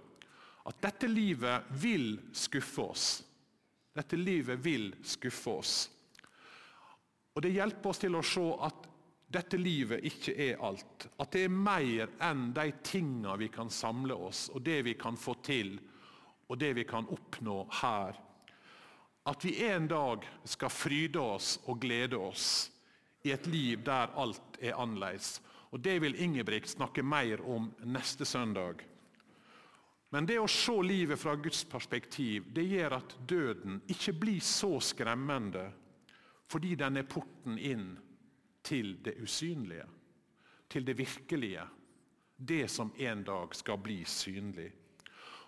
at 0.65 0.81
dette 0.81 1.07
livet 1.07 1.69
vil 1.77 2.17
skuffe 2.33 2.83
oss. 2.83 3.09
Dette 3.95 4.17
livet 4.17 4.59
vil 4.65 4.89
skuffe 5.07 5.53
oss. 5.61 5.75
Og 7.35 7.43
Det 7.43 7.51
hjelper 7.51 7.91
oss 7.91 8.03
til 8.03 8.15
å 8.15 8.23
se 8.23 8.45
at 8.63 8.91
dette 9.35 9.59
livet 9.59 10.05
ikke 10.07 10.35
er 10.39 10.61
alt. 10.63 11.09
At 11.19 11.33
det 11.35 11.47
er 11.47 11.55
mer 11.55 12.13
enn 12.23 12.53
de 12.55 12.69
tingene 12.87 13.35
vi 13.41 13.49
kan 13.51 13.71
samle 13.73 14.15
oss, 14.29 14.47
og 14.55 14.63
det 14.63 14.83
vi 14.87 14.95
kan 14.99 15.19
få 15.19 15.35
til, 15.43 15.75
og 16.47 16.61
det 16.61 16.75
vi 16.79 16.85
kan 16.87 17.09
oppnå 17.11 17.57
her. 17.81 18.15
At 19.27 19.45
vi 19.45 19.57
en 19.67 19.89
dag 19.91 20.27
skal 20.45 20.71
fryde 20.71 21.21
oss 21.21 21.57
og 21.65 21.81
glede 21.83 22.21
oss 22.21 22.71
i 23.25 23.33
et 23.33 23.47
liv 23.49 23.83
der 23.83 24.13
alt 24.21 24.59
er 24.61 24.77
annerledes. 24.79 25.41
Og 25.73 25.81
Det 25.81 25.97
vil 26.01 26.21
Ingebrigt 26.23 26.71
snakke 26.71 27.03
mer 27.03 27.41
om 27.43 27.73
neste 27.83 28.25
søndag. 28.25 28.85
Men 30.15 30.27
det 30.27 30.37
å 30.39 30.47
se 30.47 30.75
livet 30.87 31.19
fra 31.19 31.35
Guds 31.35 31.65
perspektiv 31.67 32.45
det 32.55 32.63
gjør 32.69 33.01
at 33.01 33.17
døden 33.27 33.81
ikke 33.91 34.13
blir 34.15 34.45
så 34.45 34.77
skremmende 34.79 35.73
fordi 36.51 36.75
den 36.79 37.01
er 37.01 37.09
porten 37.09 37.59
inn 37.59 37.95
til 38.65 38.97
det 39.05 39.17
usynlige, 39.23 39.87
til 40.71 40.87
det 40.87 40.97
virkelige. 40.99 41.65
Det 42.37 42.67
som 42.71 42.91
en 42.99 43.23
dag 43.25 43.55
skal 43.55 43.79
bli 43.79 44.01
synlig. 44.05 44.73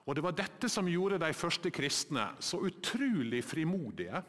Og 0.07 0.15
Det 0.15 0.23
var 0.23 0.37
dette 0.39 0.69
som 0.71 0.87
gjorde 0.87 1.19
de 1.19 1.33
første 1.35 1.71
kristne 1.71 2.29
så 2.41 2.61
utrolig 2.63 3.43
frimodige. 3.45 4.23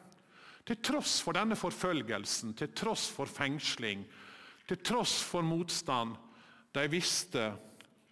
Til 0.65 0.81
tross 0.81 1.21
for 1.21 1.37
denne 1.37 1.55
forfølgelsen, 1.55 2.55
til 2.57 2.73
tross 2.73 3.11
for 3.13 3.25
fengsling, 3.25 4.01
til 4.67 4.81
tross 4.83 5.21
for 5.23 5.41
motstand. 5.41 6.15
De 6.73 6.89
visste 6.91 7.53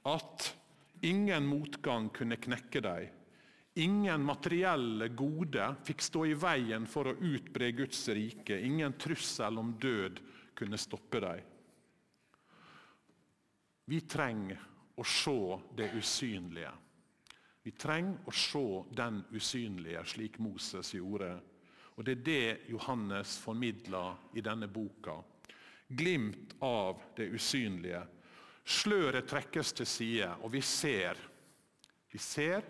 at 0.05 0.53
Ingen 1.05 1.45
motgang 1.45 2.09
kunne 2.09 2.37
knekke 2.39 2.81
dem. 2.81 3.09
Ingen 3.77 4.23
materielle 4.23 5.09
gode 5.11 5.65
fikk 5.83 6.03
stå 6.05 6.21
i 6.29 6.35
veien 6.39 6.85
for 6.87 7.09
å 7.11 7.17
utbre 7.27 7.73
Guds 7.75 8.05
rike. 8.15 8.55
Ingen 8.55 8.95
trussel 8.95 9.59
om 9.59 9.73
død 9.81 10.21
kunne 10.55 10.79
stoppe 10.79 11.19
dem. 11.19 11.41
Vi 13.85 13.99
trenger 14.09 14.61
å 14.95 15.03
se 15.03 15.37
det 15.75 15.89
usynlige. 15.93 16.71
Vi 17.65 17.73
trenger 17.75 18.29
å 18.29 18.31
se 18.31 18.65
den 18.95 19.19
usynlige, 19.35 20.05
slik 20.07 20.39
Moses 20.39 20.93
gjorde. 20.95 21.33
Og 21.95 22.03
Det 22.05 22.15
er 22.15 22.23
det 22.23 22.71
Johannes 22.71 23.37
formidler 23.43 24.15
i 24.33 24.41
denne 24.41 24.67
boka. 24.67 25.19
Glimt 25.87 26.55
av 26.63 27.01
det 27.17 27.27
usynlige 27.29 28.05
Sløret 28.65 29.27
trekkes 29.29 29.75
til 29.77 29.85
side, 29.85 30.27
og 30.41 30.49
vi 30.55 30.61
ser, 30.65 31.19
vi 32.09 32.17
ser 32.17 32.63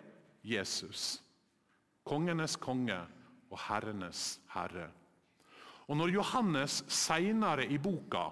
Jesus. 0.45 1.19
Kongenes 2.05 2.55
konge 2.61 2.99
og 3.49 3.57
herrenes 3.67 4.39
herre. 4.53 4.89
Og 5.89 5.97
Når 5.97 6.13
Johannes 6.15 6.83
senere 6.89 7.65
i 7.69 7.77
boka, 7.77 8.29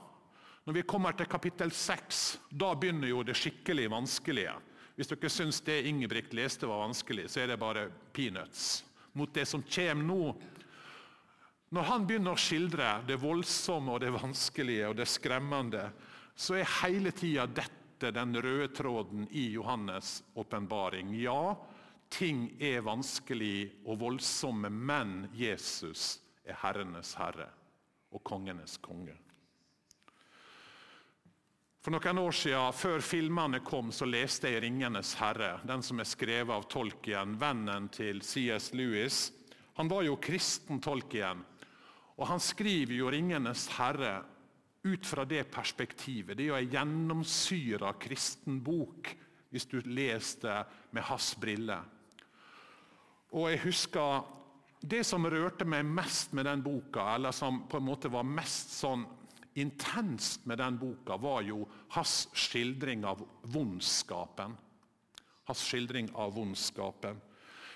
når 0.65 0.77
vi 0.77 0.86
kommer 0.88 1.12
til 1.17 1.27
kapittel 1.27 1.74
6, 1.75 2.22
da 2.50 2.72
begynner 2.75 3.10
jo 3.12 3.24
det 3.25 3.36
skikkelig 3.36 3.89
vanskelige. 3.91 4.53
Hvis 4.96 5.10
dere 5.10 5.29
syns 5.29 5.60
det 5.65 5.84
Ingebrigt 5.89 6.34
leste 6.38 6.70
var 6.70 6.86
vanskelig, 6.86 7.27
så 7.29 7.43
er 7.43 7.51
det 7.51 7.60
bare 7.60 7.89
peanuts 8.13 8.84
mot 9.13 9.34
det 9.34 9.46
som 9.50 9.63
kommer 9.65 10.05
nå. 10.08 10.34
Når 11.74 11.88
han 11.89 12.05
begynner 12.05 12.38
å 12.38 12.41
skildre 12.41 12.89
det 13.08 13.17
voldsomme 13.22 13.96
og 13.96 14.01
det 14.03 14.13
vanskelige 14.13 14.89
og 14.91 14.98
det 14.98 15.10
skremmende, 15.10 15.88
så 16.36 16.60
er 16.60 16.75
hele 16.84 17.13
tida 17.13 17.48
dette 17.50 18.12
den 18.13 18.36
røde 18.38 18.70
tråden 18.75 19.27
i 19.32 19.48
Johannes' 19.55 20.22
åpenbaring. 20.38 21.13
Ja, 21.17 21.55
ting 22.13 22.46
er 22.62 22.84
vanskelig 22.86 23.72
og 23.88 24.00
voldsomme, 24.03 24.70
men 24.70 25.27
Jesus 25.34 26.20
er 26.46 26.60
herrenes 26.62 27.15
herre 27.17 27.50
og 28.13 28.22
kongenes 28.25 28.77
konge. 28.84 29.15
For 31.84 31.91
noen 31.91 32.20
år 32.22 32.32
siden, 32.32 32.74
Før 32.74 33.01
filmene 33.03 33.60
kom, 33.60 33.91
så 33.91 34.05
leste 34.05 34.48
jeg 34.48 34.62
'Ringenes 34.62 35.15
herre', 35.20 35.60
den 35.67 35.84
som 35.84 36.00
er 36.00 36.08
skrevet 36.08 36.53
av 36.53 36.70
Tolkien, 36.70 37.36
vennen 37.39 37.89
til 37.89 38.22
C.S. 38.22 38.72
Lewis. 38.74 39.34
Han 39.75 39.89
var 39.89 40.03
jo 40.03 40.15
kristen 40.15 40.79
Tolkien, 40.79 41.43
og 42.15 42.27
han 42.27 42.39
skriver 42.39 42.93
jo 42.93 43.10
'Ringenes 43.12 43.67
herre' 43.67 44.24
ut 44.84 45.05
fra 45.05 45.25
det 45.25 45.51
perspektivet. 45.51 46.38
Det 46.38 46.43
er 46.43 46.51
jo 46.53 46.55
ei 46.55 46.72
gjennomsyra 46.72 47.93
kristen 48.00 48.62
bok 48.63 49.15
hvis 49.53 49.67
du 49.70 49.82
leser 49.86 50.41
det 50.41 50.91
med 50.91 51.03
hans 51.03 51.36
briller. 51.39 51.84
Og 53.34 53.50
jeg 53.50 53.63
husker 53.66 54.30
det 54.84 55.02
som 55.08 55.25
rørte 55.25 55.66
meg 55.66 55.88
mest 55.88 56.34
med 56.38 56.46
den 56.46 56.62
boka, 56.63 57.13
eller 57.16 57.34
som 57.36 57.63
på 57.72 57.80
en 57.80 57.88
måte 57.88 58.12
var 58.12 58.28
mest 58.28 58.75
sånn 58.78 59.06
intenst 59.60 60.46
med 60.50 60.60
den 60.60 60.78
boka, 60.82 61.18
var 61.18 61.42
jo 61.46 61.63
hans 61.96 62.28
skildring 62.36 63.06
av 63.08 63.22
vondskapen. 63.54 64.58
Hans 65.48 65.63
skildring 65.66 66.10
av 66.20 66.34
vondskapen. 66.36 67.20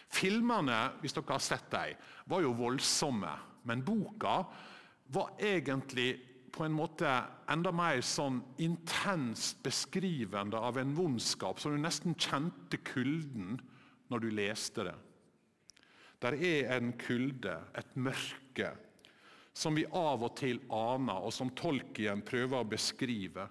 Filmene 0.07 0.77
hvis 1.01 1.15
dere 1.15 1.35
har 1.35 1.43
sett 1.43 1.67
dem, 1.71 1.97
var 2.27 2.43
jo 2.43 2.55
voldsomme, 2.57 3.33
men 3.67 3.83
boka 3.87 4.39
var 5.11 5.33
egentlig 5.39 6.13
på 6.51 6.65
en 6.65 6.75
måte 6.75 7.09
enda 7.51 7.71
mer 7.75 7.99
sånn 8.05 8.39
intenst 8.63 9.59
beskrivende 9.63 10.59
av 10.59 10.79
en 10.81 10.95
vondskap, 10.97 11.59
så 11.59 11.71
du 11.71 11.77
nesten 11.81 12.15
kjente 12.17 12.79
kulden 12.87 13.59
når 14.11 14.23
du 14.23 14.29
leste 14.33 14.87
det. 14.87 14.95
Der 16.19 16.33
er 16.33 16.71
en 16.77 16.93
kulde, 16.97 17.53
et 17.77 17.95
mørke, 17.95 18.71
som 19.53 19.77
vi 19.77 19.85
av 19.85 20.23
og 20.25 20.33
til 20.37 20.59
aner, 20.73 21.21
og 21.21 21.33
som 21.33 21.51
Tolkien 21.57 22.23
prøver 22.25 22.61
å 22.61 22.69
beskrive. 22.69 23.45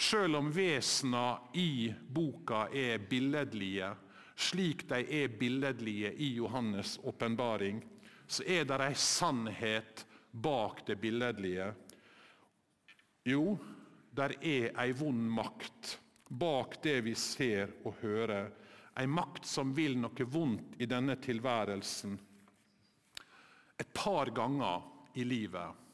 Selv 0.00 0.38
om 0.38 0.50
vesena 0.54 1.40
i 1.58 1.90
boka 1.90 2.68
er 2.72 3.02
billedlige, 3.10 3.90
slik 4.40 4.86
de 4.88 5.02
er 5.20 5.34
billedlige 5.38 6.14
i 6.14 6.30
Johannes' 6.38 6.96
åpenbaring, 7.04 7.82
så 8.26 8.46
er 8.46 8.64
det 8.64 8.78
ei 8.86 8.94
sannhet 8.94 10.04
bak 10.30 10.84
det 10.86 10.96
billedlige. 11.02 11.72
Jo, 13.26 13.58
der 14.14 14.36
er 14.38 14.70
ei 14.80 14.92
vond 14.96 15.26
makt 15.34 15.98
bak 16.30 16.78
det 16.82 17.00
vi 17.04 17.14
ser 17.18 17.72
og 17.84 17.98
hører 18.00 18.50
Ei 18.98 19.06
makt 19.06 19.46
som 19.46 19.70
vil 19.74 19.96
noe 20.00 20.26
vondt 20.26 20.80
i 20.82 20.88
denne 20.90 21.16
tilværelsen. 21.22 22.16
Et 23.80 23.92
par 23.94 24.32
ganger 24.34 24.82
i 25.14 25.24
livet 25.24 25.86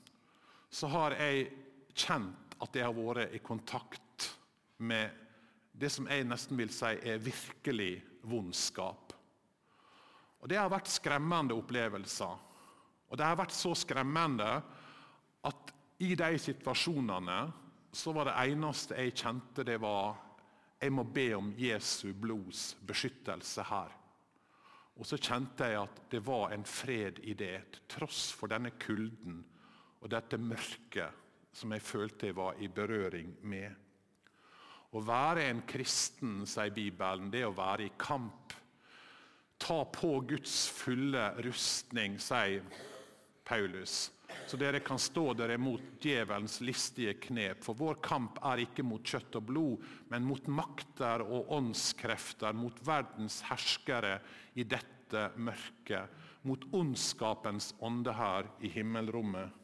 så 0.72 0.88
har 0.90 1.14
jeg 1.20 1.46
kjent 1.94 2.56
at 2.60 2.76
jeg 2.76 2.86
har 2.86 2.96
vært 2.96 3.36
i 3.36 3.42
kontakt 3.44 4.30
med 4.78 5.22
det 5.76 5.90
som 5.92 6.08
jeg 6.08 6.24
nesten 6.24 6.56
vil 6.58 6.72
si 6.72 6.88
er 7.04 7.20
virkelig 7.22 7.92
vondskap. 8.26 9.12
Og 10.40 10.48
Det 10.48 10.58
har 10.58 10.70
vært 10.70 10.90
skremmende 10.90 11.56
opplevelser. 11.56 12.36
Og 13.10 13.18
det 13.18 13.24
har 13.24 13.38
vært 13.38 13.54
så 13.54 13.72
skremmende 13.78 14.50
at 15.46 15.72
i 16.02 16.14
de 16.18 16.38
situasjonene 16.38 17.38
så 17.96 18.12
var 18.12 18.28
det 18.28 18.36
eneste 18.52 18.98
jeg 18.98 19.14
kjente, 19.16 19.64
det 19.64 19.78
var 19.80 20.16
jeg 20.86 20.94
må 20.94 21.04
be 21.04 21.28
om 21.36 21.52
Jesu 21.58 22.12
blods 22.14 22.74
beskyttelse 22.86 23.64
her. 23.66 23.94
Og 24.96 25.04
så 25.04 25.18
kjente 25.20 25.68
jeg 25.68 25.82
at 25.82 25.98
det 26.12 26.22
var 26.24 26.54
en 26.54 26.64
fred 26.64 27.20
i 27.28 27.34
det, 27.36 27.58
til 27.74 27.88
tross 27.98 28.30
for 28.32 28.48
denne 28.48 28.72
kulden 28.80 29.42
og 30.00 30.10
dette 30.12 30.38
mørket 30.40 31.24
som 31.56 31.72
jeg 31.72 31.84
følte 31.84 32.30
jeg 32.30 32.36
var 32.36 32.58
i 32.60 32.68
berøring 32.68 33.32
med. 33.48 33.72
Å 34.96 35.02
være 35.04 35.48
en 35.50 35.62
kristen, 35.68 36.44
sier 36.48 36.72
Bibelen, 36.72 37.30
det 37.32 37.42
er 37.42 37.50
å 37.50 37.56
være 37.56 37.88
i 37.88 37.94
kamp. 38.00 38.54
Ta 39.60 39.82
på 39.92 40.12
Guds 40.28 40.66
fulle 40.72 41.30
rustning, 41.44 42.18
sier 42.20 42.64
Paulus 43.46 44.06
så 44.46 44.58
dere 44.58 44.80
kan 44.84 44.98
stå 44.98 45.32
dere 45.38 45.58
mot 45.58 45.82
djevelens 46.02 46.60
listige 46.60 47.16
knep. 47.26 47.64
For 47.64 47.78
vår 47.78 48.00
kamp 48.04 48.40
er 48.46 48.62
ikke 48.64 48.84
mot 48.86 49.02
kjøtt 49.02 49.38
og 49.38 49.46
blod, 49.48 49.84
men 50.10 50.26
mot 50.26 50.46
makter 50.46 51.24
og 51.24 51.52
åndskrefter, 51.56 52.54
mot 52.54 52.78
verdens 52.86 53.40
herskere 53.48 54.18
i 54.54 54.66
dette 54.66 55.28
mørket, 55.36 56.10
mot 56.46 56.62
ondskapens 56.74 57.72
ånde 57.82 58.14
her 58.14 58.50
i 58.62 58.70
himmelrommet. 58.70 59.62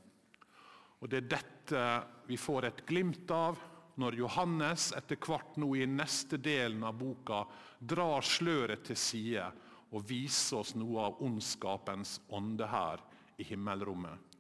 Og 1.02 1.10
Det 1.10 1.18
er 1.18 1.30
dette 1.34 1.84
vi 2.28 2.38
får 2.38 2.66
et 2.68 2.82
glimt 2.87 3.30
av 3.34 3.58
når 4.00 4.16
Johannes 4.22 4.92
etter 4.96 5.18
hvert 5.20 5.56
nå 5.60 5.74
i 5.76 5.87
neste 5.87 6.38
delen 6.40 6.84
av 6.87 6.94
boka 6.96 7.42
drar 7.78 8.24
sløret 8.24 8.87
til 8.87 8.96
side 8.98 9.48
og 9.92 10.06
viser 10.08 10.62
oss 10.62 10.76
noe 10.78 11.08
av 11.10 11.18
ondskapens 11.26 12.20
ånde 12.32 12.68
her 12.70 13.02
i 13.42 13.44
himmelrommet. 13.44 14.31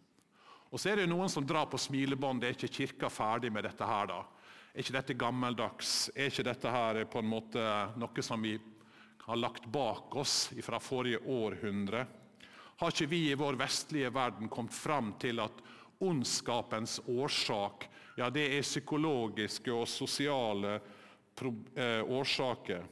Og 0.72 0.80
så 0.80 0.92
er 0.92 1.02
det 1.02 1.10
noen 1.10 1.28
som 1.28 1.44
drar 1.44 1.68
på 1.68 1.80
smilebåndet. 1.80 2.48
Er 2.48 2.56
ikke 2.56 2.72
Kirka 2.72 3.10
ferdig 3.12 3.52
med 3.52 3.66
dette 3.68 3.84
her, 3.84 4.08
da? 4.08 4.22
Er 4.72 4.80
ikke 4.80 4.96
dette 4.96 5.16
gammeldags? 5.20 5.90
Er 6.16 6.32
ikke 6.32 6.46
dette 6.48 6.72
her 6.72 7.02
på 7.12 7.20
en 7.20 7.28
måte 7.28 7.66
noe 8.00 8.24
som 8.24 8.40
vi 8.40 8.54
har 9.26 9.38
lagt 9.38 9.68
bak 9.68 10.16
oss 10.16 10.48
fra 10.64 10.80
forrige 10.80 11.20
århundre? 11.28 12.06
Har 12.80 12.94
ikke 12.94 13.10
vi 13.10 13.26
i 13.30 13.36
vår 13.38 13.60
vestlige 13.60 14.10
verden 14.16 14.48
kommet 14.48 14.74
fram 14.74 15.12
til 15.20 15.44
at 15.44 15.60
ondskapens 16.02 16.98
årsak 17.06 17.84
ja, 18.16 18.26
det 18.32 18.48
er 18.56 18.64
psykologiske 18.64 19.72
og 19.72 19.86
sosiale 19.88 20.78
eh, 20.78 22.00
årsaker? 22.02 22.88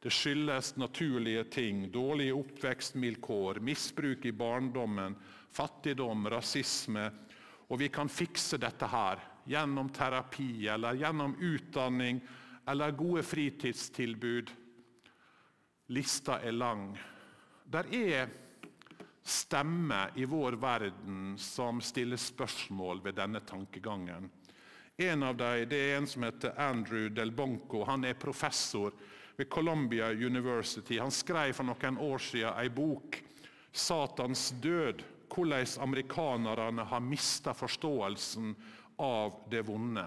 Det 0.00 0.12
skyldes 0.12 0.74
naturlige 0.80 1.44
ting, 1.52 1.84
dårlige 1.92 2.32
oppvekstvilkår, 2.32 3.60
misbruk 3.60 4.24
i 4.24 4.32
barndommen, 4.32 5.16
fattigdom, 5.52 6.28
rasisme. 6.30 7.10
Og 7.70 7.78
vi 7.78 7.88
kan 7.92 8.10
fikse 8.10 8.58
dette 8.58 8.86
her 8.90 9.20
gjennom 9.50 9.90
terapi 9.94 10.68
eller 10.68 10.98
gjennom 10.98 11.36
utdanning 11.38 12.20
eller 12.68 12.94
gode 12.98 13.22
fritidstilbud. 13.22 14.50
Lista 15.90 16.40
er 16.42 16.52
lang. 16.52 16.92
Der 17.70 17.86
er 17.94 18.28
stemmer 19.22 20.10
i 20.14 20.24
vår 20.24 20.52
verden 20.52 21.38
som 21.38 21.80
stiller 21.80 22.18
spørsmål 22.18 23.02
ved 23.04 23.18
denne 23.18 23.40
tankegangen. 23.46 24.30
En 25.00 25.22
av 25.22 25.36
dem 25.36 25.72
er 25.72 25.96
en 25.96 26.06
som 26.06 26.26
heter 26.26 26.58
Andrew 26.60 27.08
Del 27.08 27.32
Bonco. 27.32 27.84
Han 27.88 28.04
er 28.04 28.18
professor 28.20 28.92
ved 29.36 29.48
Columbia 29.48 30.10
University. 30.10 30.98
Han 30.98 31.10
skrev 31.10 31.54
for 31.56 31.64
noen 31.64 31.98
år 31.98 32.18
siden 32.20 32.52
en 32.52 32.74
bok, 32.74 33.22
'Satans 33.72 34.50
død', 34.60 35.04
hvordan 35.30 35.66
amerikanerne 35.80 36.84
har 36.90 37.00
mista 37.00 37.54
forståelsen 37.54 38.54
av 38.98 39.40
det 39.50 39.62
vonde. 39.68 40.06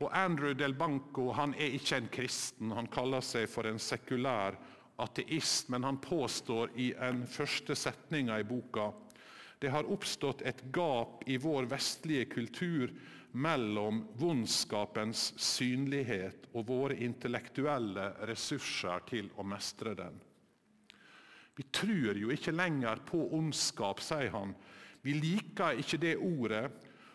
Og 0.00 0.10
Andrew 0.16 0.54
Del 0.54 0.74
Banco 0.74 1.30
han 1.32 1.54
er 1.54 1.76
ikke 1.76 2.00
en 2.00 2.10
kristen, 2.12 2.72
han 2.74 2.90
kaller 2.92 3.22
seg 3.24 3.48
for 3.50 3.68
en 3.68 3.78
sekulær 3.78 4.58
ateist. 5.00 5.68
Men 5.72 5.84
han 5.84 6.00
påstår 6.02 6.74
i 6.76 6.92
en 6.98 7.24
første 7.30 7.76
setning 7.78 8.30
i 8.34 8.42
boka 8.46 8.90
det 9.64 9.70
har 9.72 9.86
oppstått 9.88 10.42
et 10.44 10.58
gap 10.76 11.22
i 11.24 11.38
vår 11.40 11.64
vestlige 11.70 12.26
kultur 12.28 12.90
mellom 13.32 14.02
vondskapens 14.20 15.30
synlighet 15.40 16.50
og 16.52 16.66
våre 16.68 16.98
intellektuelle 17.06 18.10
ressurser 18.28 19.06
til 19.08 19.30
å 19.40 19.46
mestre 19.48 19.94
den. 19.96 20.18
Vi 21.54 21.66
tror 21.70 22.18
jo 22.18 22.32
ikke 22.34 22.54
lenger 22.54 23.02
på 23.06 23.20
ondskap, 23.36 24.02
sier 24.02 24.32
han. 24.34 24.54
Vi 25.04 25.14
liker 25.14 25.78
ikke 25.78 26.00
det 26.02 26.16
ordet 26.18 26.66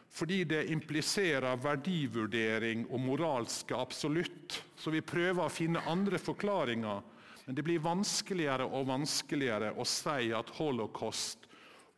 fordi 0.09 0.39
det 0.49 0.63
impliserer 0.73 1.59
verdivurdering 1.61 2.87
og 2.89 3.01
moralske 3.03 3.77
absolutt. 3.77 4.55
Så 4.73 4.89
vi 4.89 5.03
prøver 5.05 5.43
å 5.43 5.53
finne 5.53 5.83
andre 5.85 6.17
forklaringer. 6.17 7.03
Men 7.45 7.57
det 7.57 7.65
blir 7.65 7.83
vanskeligere 7.83 8.65
og 8.65 8.87
vanskeligere 8.89 9.73
å 9.77 9.85
si 9.85 10.31
at 10.33 10.49
holocaust 10.57 11.45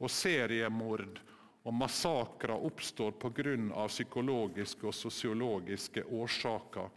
og 0.01 0.11
seriemord 0.11 1.21
og 1.61 1.75
massakrer 1.77 2.65
oppstår 2.67 3.13
pga. 3.21 3.87
psykologiske 3.87 4.87
og 4.87 4.95
sosiologiske 4.95 6.03
årsaker. 6.03 6.89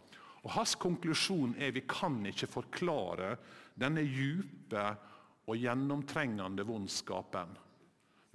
Og 0.43 0.51
Hans 0.51 0.75
konklusjon 0.75 1.55
er 1.59 1.69
at 1.69 1.75
vi 1.75 1.83
kan 1.87 2.17
ikke 2.25 2.47
forklare 2.47 3.35
denne 3.75 4.01
dype 4.01 4.85
og 5.45 5.59
gjennomtrengende 5.61 6.65
vondskapen. 6.65 7.53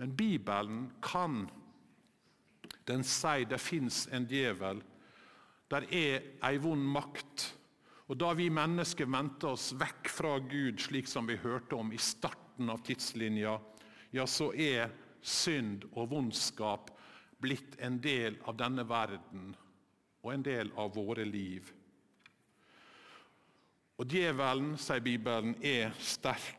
Men 0.00 0.16
Bibelen 0.16 0.84
kan. 1.02 1.42
Den 2.86 3.02
sier 3.04 3.48
det 3.50 3.60
fins 3.60 4.06
en 4.12 4.26
djevel. 4.30 4.80
Der 5.70 5.86
er 5.94 6.22
ei 6.46 6.56
vond 6.62 6.86
makt. 6.94 7.50
Og 8.10 8.18
Da 8.18 8.32
vi 8.34 8.48
mennesker 8.50 9.06
vendte 9.06 9.52
oss 9.52 9.70
vekk 9.78 10.08
fra 10.10 10.38
Gud, 10.38 10.80
slik 10.82 11.06
som 11.06 11.28
vi 11.30 11.36
hørte 11.38 11.76
om 11.76 11.92
i 11.92 11.98
starten 11.98 12.70
av 12.70 12.82
tidslinja, 12.82 13.60
ja, 14.10 14.26
så 14.26 14.50
er 14.52 14.90
synd 15.22 15.84
og 15.92 16.10
vondskap 16.10 16.90
blitt 17.40 17.76
en 17.78 18.00
del 18.02 18.38
av 18.44 18.56
denne 18.58 18.82
verden 18.88 19.52
og 20.24 20.32
en 20.32 20.42
del 20.42 20.72
av 20.76 20.90
våre 20.96 21.24
liv. 21.24 21.70
Og 24.00 24.08
Djevelen, 24.08 24.74
sier 24.80 25.02
Bibelen, 25.04 25.54
er 25.62 25.92
sterk. 26.00 26.56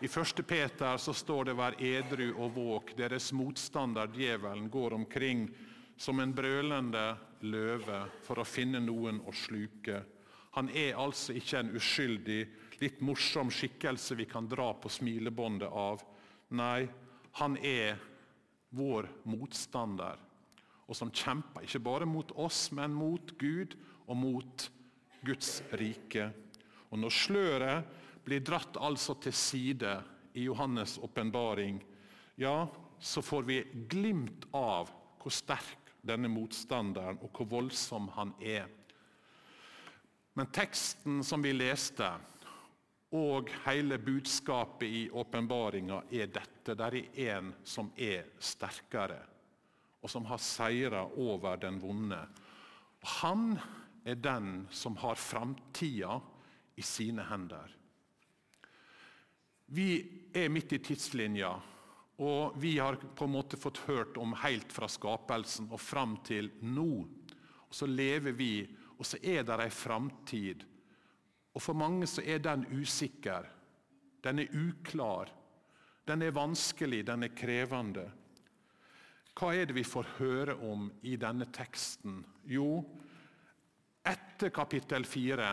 I 0.00 0.06
1. 0.06 0.46
Peter 0.46 0.96
så 0.96 1.14
står 1.14 1.44
det 1.44 1.52
'vær 1.54 1.74
edru 1.78 2.34
og 2.34 2.56
våk'. 2.56 2.96
Deres 2.96 3.32
motstander, 3.32 4.06
djevelen, 4.06 4.70
går 4.70 4.92
omkring 4.92 5.48
som 5.96 6.20
en 6.20 6.34
brølende 6.34 7.16
løve 7.40 8.00
for 8.22 8.38
å 8.38 8.44
finne 8.44 8.80
noen 8.80 9.20
å 9.20 9.32
sluke. 9.32 10.02
Han 10.50 10.68
er 10.68 10.98
altså 10.98 11.32
ikke 11.32 11.58
en 11.58 11.70
uskyldig 11.76 12.48
litt 12.80 13.00
morsom 13.00 13.50
skikkelse 13.50 14.14
vi 14.14 14.24
kan 14.24 14.48
dra 14.48 14.72
på 14.74 14.88
smilebåndet 14.88 15.70
av. 15.70 16.02
Nei, 16.50 16.88
han 17.32 17.56
er 17.56 17.96
vår 18.70 19.08
motstander, 19.24 20.18
og 20.88 20.96
som 20.96 21.10
kjemper 21.10 21.62
ikke 21.62 21.78
bare 21.78 22.06
mot 22.06 22.32
oss, 22.36 22.72
men 22.72 22.94
mot 22.94 23.38
Gud 23.38 23.76
og 24.06 24.16
mot 24.16 24.70
Guds 25.22 25.62
rike. 25.72 26.32
Og 26.90 26.98
Når 26.98 27.10
sløret 27.10 27.84
blir 28.24 28.40
dratt 28.44 28.76
altså 28.80 29.14
til 29.20 29.32
side 29.36 29.94
i 30.34 30.46
Johannes' 30.48 30.98
åpenbaring, 31.04 31.78
ja, 32.40 32.66
så 32.98 33.22
får 33.22 33.42
vi 33.42 33.58
glimt 33.90 34.46
av 34.56 34.90
hvor 35.20 35.32
sterk 35.32 35.92
denne 36.04 36.28
motstanderen 36.28 37.20
og 37.22 37.32
hvor 37.36 37.48
voldsom 37.58 38.08
han 38.16 38.34
er. 38.40 38.68
Men 40.34 40.50
teksten 40.52 41.22
som 41.24 41.44
vi 41.44 41.52
leste, 41.54 42.08
og 43.14 43.50
hele 43.62 44.00
budskapet 44.02 44.88
i 44.88 45.02
åpenbaringa 45.14 46.00
er 46.10 46.32
dette. 46.34 46.74
Det 46.74 46.88
er 46.88 46.96
en 47.36 47.52
som 47.62 47.92
er 47.94 48.26
sterkere, 48.42 49.20
og 50.02 50.10
som 50.10 50.26
har 50.26 50.42
seira 50.42 51.04
over 51.22 51.60
den 51.62 51.78
vonde. 51.78 52.18
Han 53.20 53.54
er 54.04 54.18
den 54.18 54.66
som 54.74 54.98
har 54.98 55.14
framtida 55.14 56.18
i 56.74 56.82
sine 56.82 57.22
hender. 57.28 57.70
Vi 59.74 59.88
er 60.34 60.52
midt 60.52 60.72
i 60.76 60.78
tidslinja, 60.78 61.50
og 62.22 62.58
vi 62.62 62.76
har 62.78 62.94
på 62.94 63.26
en 63.26 63.34
måte 63.34 63.58
fått 63.58 63.80
hørt 63.88 64.18
om 64.22 64.36
helt 64.44 64.70
fra 64.72 64.86
skapelsen 64.90 65.66
og 65.72 65.82
fram 65.82 66.18
til 66.26 66.52
nå. 66.62 66.90
Og 67.66 67.74
Så 67.74 67.86
lever 67.90 68.36
vi, 68.38 68.68
og 68.98 69.06
så 69.06 69.18
er 69.18 69.42
det 69.42 69.56
ei 69.64 69.70
framtid. 69.70 70.62
Og 71.54 71.62
For 71.62 71.74
mange 71.74 72.06
så 72.06 72.22
er 72.22 72.38
den 72.38 72.66
usikker. 72.70 73.48
Den 74.22 74.38
er 74.38 74.54
uklar. 74.54 75.32
Den 76.06 76.22
er 76.22 76.36
vanskelig, 76.36 77.06
den 77.06 77.24
er 77.24 77.34
krevende. 77.34 78.04
Hva 79.34 79.50
er 79.54 79.66
det 79.66 79.74
vi 79.74 79.82
får 79.82 80.14
høre 80.20 80.54
om 80.62 80.86
i 81.02 81.16
denne 81.18 81.48
teksten? 81.50 82.20
Jo, 82.46 82.84
etter 84.06 84.52
kapittel 84.54 85.04
4, 85.08 85.48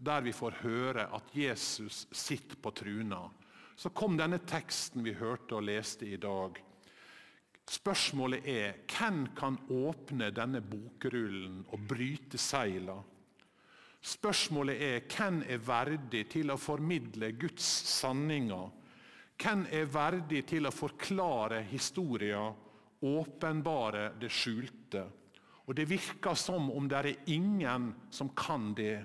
der 0.00 0.24
vi 0.24 0.32
får 0.32 0.62
høre 0.62 1.04
at 1.12 1.34
Jesus 1.36 2.06
sitter 2.16 2.56
på 2.56 2.72
truna, 2.72 3.26
så 3.80 3.88
kom 3.96 4.18
denne 4.18 4.42
teksten 4.44 5.00
vi 5.00 5.14
hørte 5.16 5.56
og 5.56 5.64
leste 5.64 6.04
i 6.04 6.18
dag. 6.20 6.58
Spørsmålet 7.64 8.48
er 8.52 8.74
hvem 8.92 9.22
kan 9.32 9.54
åpne 9.72 10.26
denne 10.36 10.60
bokrullen 10.60 11.62
og 11.64 11.86
bryte 11.88 12.36
seila? 12.36 12.98
Spørsmålet 14.04 14.82
er 14.84 15.06
hvem 15.08 15.38
er 15.48 15.62
verdig 15.64 16.26
til 16.34 16.52
å 16.52 16.58
formidle 16.60 17.30
Guds 17.40 17.70
sanninger? 17.94 18.66
Hvem 19.40 19.64
er 19.72 19.88
verdig 19.88 20.42
til 20.50 20.68
å 20.68 20.74
forklare 20.76 21.62
historien, 21.70 22.52
åpenbare 23.00 24.10
det 24.20 24.28
skjulte? 24.28 25.06
Og 25.64 25.72
Det 25.78 25.88
virker 25.88 26.36
som 26.36 26.68
om 26.68 26.88
det 26.90 27.00
er 27.00 27.32
ingen 27.32 27.94
som 28.12 28.28
kan 28.36 28.74
det. 28.76 28.98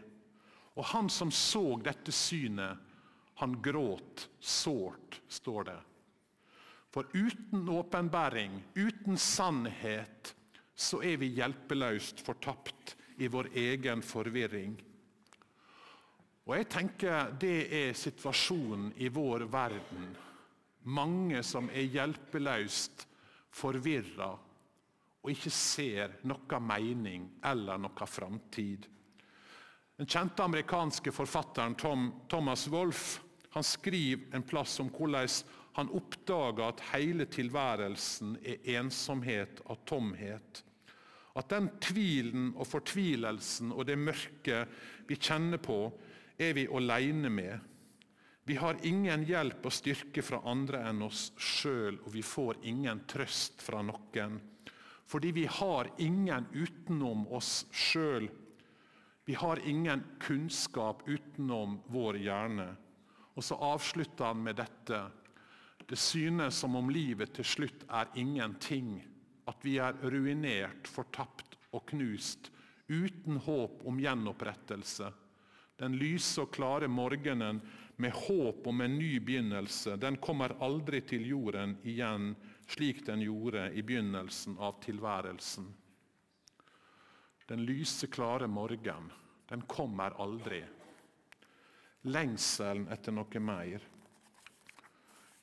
Og 0.76 0.84
Han 0.92 1.08
som 1.10 1.32
så 1.32 1.78
dette 1.80 2.12
synet, 2.12 2.85
han 3.36 3.62
gråt 3.62 4.30
sårt, 4.40 5.22
står 5.28 5.64
det. 5.64 5.80
For 6.92 7.08
uten 7.14 7.70
åpenbæring, 7.70 8.64
uten 8.76 9.18
sannhet, 9.18 10.36
så 10.76 11.02
er 11.04 11.18
vi 11.20 11.34
hjelpeløst 11.36 12.24
fortapt 12.24 12.96
i 13.20 13.28
vår 13.32 13.50
egen 13.56 14.04
forvirring. 14.04 14.78
Og 16.46 16.56
jeg 16.58 16.70
tenker 16.70 17.32
Det 17.40 17.58
er 17.74 17.94
situasjonen 17.98 18.94
i 18.98 19.10
vår 19.10 19.48
verden. 19.52 20.10
Mange 20.84 21.44
som 21.44 21.70
er 21.74 21.90
hjelpeløst 21.90 23.08
forvirra 23.56 24.32
og 25.26 25.32
ikke 25.34 25.50
ser 25.50 26.20
noe 26.30 26.60
mening 26.62 27.26
eller 27.44 27.80
noe 27.82 28.08
framtid. 28.08 28.86
Den 29.98 30.10
kjente 30.12 30.44
amerikanske 30.44 31.12
forfatteren 31.16 31.74
Tom, 31.80 32.12
Thomas 32.30 32.68
Wolff 32.70 33.22
han 33.56 33.64
skriver 33.64 34.36
en 34.36 34.44
plass 34.44 34.80
om 34.84 34.90
hvordan 34.92 35.30
han 35.78 35.92
oppdaga 35.96 36.70
at 36.74 36.82
hele 36.92 37.24
tilværelsen 37.32 38.34
er 38.44 38.68
ensomhet 38.82 39.62
og 39.72 39.86
tomhet. 39.88 40.60
At 41.40 41.48
den 41.52 41.70
tvilen 41.84 42.50
og 42.56 42.68
fortvilelsen 42.68 43.72
og 43.72 43.88
det 43.88 43.96
mørket 44.00 44.76
vi 45.08 45.16
kjenner 45.16 45.64
på, 45.64 45.80
er 46.36 46.52
vi 46.56 46.68
alene 46.68 47.32
med. 47.32 47.72
Vi 48.44 48.60
har 48.60 48.84
ingen 48.84 49.24
hjelp 49.24 49.64
og 49.66 49.74
styrke 49.74 50.24
fra 50.24 50.44
andre 50.52 50.84
enn 50.92 51.08
oss 51.08 51.30
sjøl, 51.40 51.96
og 52.04 52.12
vi 52.12 52.28
får 52.28 52.60
ingen 52.68 53.06
trøst 53.08 53.64
fra 53.64 53.80
noen. 53.88 54.36
Fordi 55.08 55.32
vi 55.32 55.48
har 55.48 55.94
ingen 56.04 56.52
utenom 56.52 57.24
oss 57.32 57.66
sjøl. 57.72 58.28
Vi 59.26 59.40
har 59.40 59.64
ingen 59.64 60.04
kunnskap 60.20 61.08
utenom 61.08 61.80
vår 61.88 62.20
hjerne. 62.20 62.74
Og 63.36 63.44
så 63.44 63.58
avslutter 63.60 64.32
han 64.32 64.44
med 64.44 64.58
dette. 64.60 65.02
Det 65.86 66.00
synes 66.00 66.56
som 66.64 66.76
om 66.80 66.90
livet 66.90 67.36
til 67.36 67.46
slutt 67.46 67.84
er 67.90 68.12
ingenting. 68.16 68.98
At 69.46 69.62
vi 69.62 69.78
er 69.78 69.98
ruinert, 70.02 70.88
fortapt 70.90 71.58
og 71.76 71.84
knust, 71.92 72.50
uten 72.88 73.38
håp 73.46 73.84
om 73.86 74.00
gjenopprettelse. 74.02 75.12
Den 75.76 75.98
lyse 76.00 76.40
og 76.42 76.54
klare 76.56 76.88
morgenen 76.88 77.60
med 78.00 78.16
håp 78.16 78.68
om 78.68 78.82
en 78.82 78.98
ny 78.98 79.20
begynnelse, 79.20 79.96
den 80.00 80.18
kommer 80.24 80.56
aldri 80.64 81.02
til 81.08 81.28
jorden 81.28 81.78
igjen, 81.84 82.34
slik 82.68 83.04
den 83.08 83.24
gjorde 83.24 83.70
i 83.76 83.84
begynnelsen 83.84 84.58
av 84.60 84.80
tilværelsen. 84.84 85.68
Den 87.46 87.62
lyse, 87.68 88.08
klare 88.08 88.48
morgen, 88.48 89.12
den 89.50 89.62
kommer 89.70 90.16
aldri. 90.22 90.64
Lengselen 92.06 92.88
etter 92.94 93.16
noe 93.16 93.40
mer. 93.42 93.82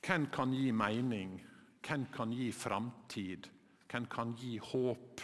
Hvem 0.03 0.27
kan 0.31 0.53
gi 0.55 0.71
mening? 0.71 1.35
Hvem 1.83 2.05
kan 2.13 2.31
gi 2.31 2.51
framtid? 2.55 3.49
Hvem 3.91 4.05
kan 4.11 4.33
gi 4.39 4.57
håp? 4.57 5.21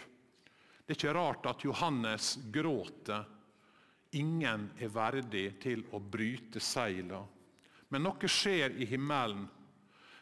Det 0.84 0.94
er 0.94 0.98
ikke 0.98 1.14
rart 1.16 1.46
at 1.46 1.64
Johannes 1.64 2.34
gråter. 2.52 3.24
Ingen 4.18 4.70
er 4.80 4.92
verdig 4.92 5.46
til 5.62 5.84
å 5.94 6.00
bryte 6.02 6.60
seila. 6.60 7.22
Men 7.88 8.04
noe 8.04 8.30
skjer 8.30 8.76
i 8.76 8.88
himmelen. 8.90 9.46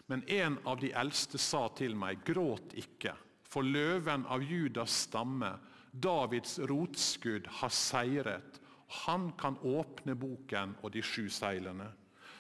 Men 0.08 0.22
en 0.28 0.58
av 0.64 0.78
de 0.80 0.92
eldste 0.96 1.38
sa 1.40 1.66
til 1.76 1.96
meg, 1.98 2.22
gråt 2.24 2.72
ikke, 2.80 3.12
for 3.44 3.66
løven 3.66 4.24
av 4.28 4.44
Judas 4.44 5.02
stamme, 5.04 5.50
Davids 5.92 6.58
rotskudd 6.68 7.48
har 7.60 7.72
seiret. 7.74 8.60
Han 8.88 9.32
kan 9.38 9.58
åpne 9.60 10.14
boken 10.16 10.76
og 10.82 10.92
de 10.94 11.02
sju 11.04 11.28
seilene. 11.32 11.90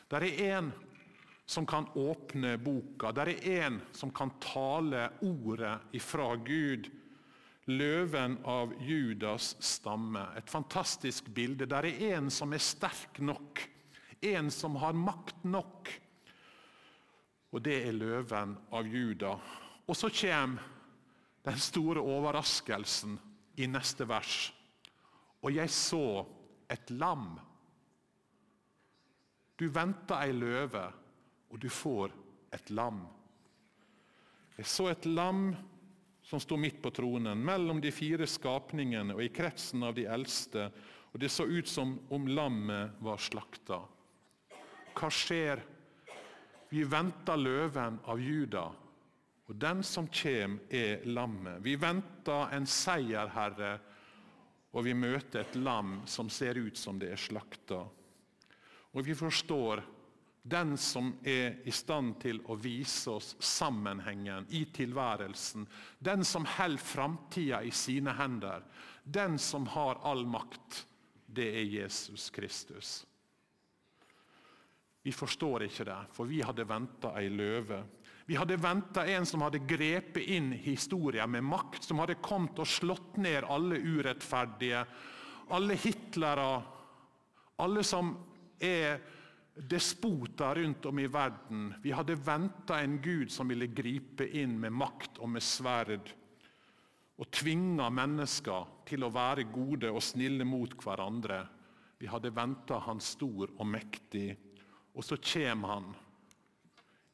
Der 0.08 0.24
er 0.24 0.44
en 0.56 0.70
som 1.48 1.66
kan 1.66 1.86
åpne 1.96 2.56
boka. 2.60 3.12
Der 3.12 3.30
er 3.32 3.64
en 3.64 3.80
som 3.92 4.10
kan 4.12 4.32
tale 4.40 5.08
ordet 5.24 5.78
ifra 5.96 6.34
Gud. 6.36 6.90
Løven 7.68 8.38
av 8.48 8.72
Judas 8.80 9.54
stamme. 9.60 10.26
Et 10.36 10.50
fantastisk 10.50 11.28
bilde. 11.32 11.68
Der 11.68 11.88
er 11.88 12.16
en 12.16 12.30
som 12.32 12.52
er 12.52 12.64
sterk 12.64 13.20
nok. 13.20 13.60
En 14.24 14.50
som 14.50 14.76
har 14.80 14.96
makt 14.96 15.44
nok. 15.44 15.92
Og 17.52 17.64
det 17.64 17.78
er 17.86 17.96
løven 17.96 18.56
av 18.72 18.88
Juda. 18.88 19.36
Og 19.88 19.96
så 19.96 20.10
kommer 20.12 20.64
den 21.48 21.60
store 21.60 22.00
overraskelsen 22.04 23.16
i 23.56 23.68
neste 23.70 24.04
vers. 24.08 24.50
Og 25.40 25.54
jeg 25.54 25.70
så 25.72 26.26
et 26.70 26.90
lam. 26.90 27.32
Du 29.58 29.66
venter 29.74 30.22
ei 30.22 30.34
løve, 30.36 30.84
og 31.48 31.60
du 31.60 31.68
får 31.72 32.12
et 32.54 32.70
lam. 32.70 33.00
Jeg 34.58 34.68
så 34.68 34.88
et 34.90 35.06
lam 35.06 35.50
som 36.28 36.40
sto 36.42 36.58
midt 36.60 36.82
på 36.84 36.92
tronen, 36.92 37.40
mellom 37.40 37.80
de 37.80 37.92
fire 37.94 38.26
skapningene 38.28 39.16
og 39.16 39.22
i 39.24 39.30
kretsen 39.32 39.86
av 39.86 39.94
de 39.96 40.04
eldste, 40.10 40.68
og 41.08 41.22
det 41.22 41.30
så 41.32 41.46
ut 41.48 41.68
som 41.68 41.94
om 42.12 42.26
lammet 42.28 42.98
var 43.00 43.22
slakta. 43.22 43.80
Hva 44.98 45.08
skjer? 45.14 45.62
Vi 46.68 46.82
venter 46.84 47.40
løven 47.40 47.96
av 48.12 48.20
Juda, 48.20 48.66
og 49.48 49.56
den 49.56 49.80
som 49.86 50.10
kjem, 50.12 50.58
er 50.68 51.06
lammet. 51.08 51.62
Vi 51.64 51.78
venter 51.80 52.52
en 52.52 52.66
seierherre, 52.68 53.78
og 54.72 54.84
vi 54.84 54.94
møter 54.94 55.42
et 55.42 55.56
lam 55.56 56.02
som 56.06 56.28
ser 56.30 56.58
ut 56.60 56.76
som 56.76 56.98
det 57.00 57.12
er 57.14 57.20
slakta. 57.20 57.80
Og 58.92 59.04
vi 59.04 59.14
forstår 59.16 59.82
den 60.48 60.76
som 60.80 61.10
er 61.28 61.58
i 61.68 61.72
stand 61.74 62.14
til 62.22 62.40
å 62.48 62.56
vise 62.56 63.12
oss 63.18 63.34
sammenhengen 63.44 64.46
i 64.56 64.64
tilværelsen. 64.72 65.66
Den 65.98 66.24
som 66.24 66.46
holder 66.48 66.84
framtida 66.84 67.62
i 67.64 67.72
sine 67.74 68.14
hender. 68.16 68.64
Den 69.04 69.38
som 69.38 69.66
har 69.74 70.00
all 70.08 70.24
makt. 70.26 70.86
Det 71.26 71.48
er 71.60 71.68
Jesus 71.68 72.30
Kristus. 72.32 73.04
Vi 75.04 75.12
forstår 75.12 75.66
ikke 75.68 75.84
det, 75.88 75.98
for 76.12 76.28
vi 76.28 76.40
hadde 76.44 76.66
venta 76.68 77.14
ei 77.20 77.28
løve. 77.32 77.82
Vi 78.28 78.36
hadde 78.36 78.58
venta 78.60 79.06
en 79.08 79.24
som 79.26 79.40
hadde 79.40 79.62
grepet 79.64 80.26
inn 80.28 80.50
historien 80.52 81.30
med 81.32 81.46
makt, 81.48 81.86
som 81.86 82.02
hadde 82.02 82.18
kommet 82.20 82.58
og 82.60 82.68
slått 82.68 83.14
ned 83.16 83.46
alle 83.48 83.78
urettferdige, 83.80 84.82
alle 85.56 85.76
hitlere, 85.80 86.48
alle 87.64 87.84
som 87.88 88.10
er 88.60 88.98
despoter 89.56 90.60
rundt 90.60 90.84
om 90.90 91.00
i 91.00 91.06
verden. 91.08 91.70
Vi 91.80 91.94
hadde 91.96 92.18
venta 92.20 92.82
en 92.82 92.98
Gud 93.00 93.32
som 93.32 93.48
ville 93.48 93.70
gripe 93.72 94.26
inn 94.28 94.58
med 94.60 94.76
makt 94.76 95.22
og 95.24 95.32
med 95.32 95.42
sverd 95.42 96.12
og 97.18 97.30
tvinge 97.32 97.86
mennesker 97.90 98.68
til 98.92 99.06
å 99.08 99.10
være 99.14 99.46
gode 99.48 99.88
og 99.88 100.04
snille 100.04 100.44
mot 100.44 100.76
hverandre. 100.84 101.40
Vi 101.96 102.12
hadde 102.12 102.34
venta 102.36 102.82
han 102.84 103.00
stor 103.00 103.56
og 103.56 103.64
mektig, 103.72 104.28
og 104.92 105.00
så 105.08 105.16
kommer 105.16 105.74
han 105.78 105.88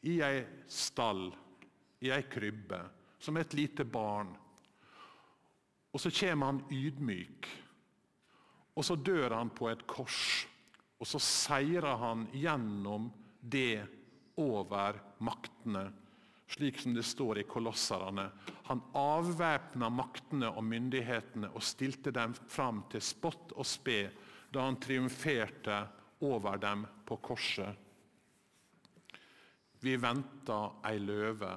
i 0.04 0.18
ei 0.24 0.44
stall, 0.68 1.28
i 2.04 2.10
ei 2.12 2.24
krybbe, 2.30 2.80
som 3.18 3.36
et 3.40 3.56
lite 3.56 3.84
barn. 3.84 4.32
Og 5.94 6.00
så 6.02 6.12
kommer 6.12 6.52
han 6.52 6.62
ydmyk, 6.70 7.48
og 8.74 8.84
så 8.84 8.96
dør 8.96 9.36
han 9.38 9.52
på 9.54 9.70
et 9.70 9.86
kors. 9.86 10.46
Og 10.98 11.08
så 11.08 11.20
seirer 11.22 11.98
han 12.00 12.26
gjennom 12.32 13.10
det 13.40 13.84
over 14.40 14.98
maktene 15.22 15.88
slik 16.54 16.78
som 16.78 16.94
det 16.94 17.02
står 17.02 17.38
i 17.38 17.42
Kolosserne. 17.42 18.28
Han 18.62 18.82
avvæpna 18.94 19.88
maktene 19.90 20.50
og 20.54 20.64
myndighetene 20.64 21.50
og 21.54 21.64
stilte 21.64 22.12
dem 22.14 22.34
fram 22.34 22.84
til 22.92 23.02
spott 23.02 23.54
og 23.56 23.66
spe 23.66 23.98
da 24.54 24.66
han 24.68 24.78
triumferte 24.80 25.80
over 26.24 26.60
dem 26.62 26.84
på 27.06 27.18
korset. 27.24 27.74
Vi 29.84 29.96
venter 30.00 30.78
ei 30.88 30.96
løve, 30.96 31.50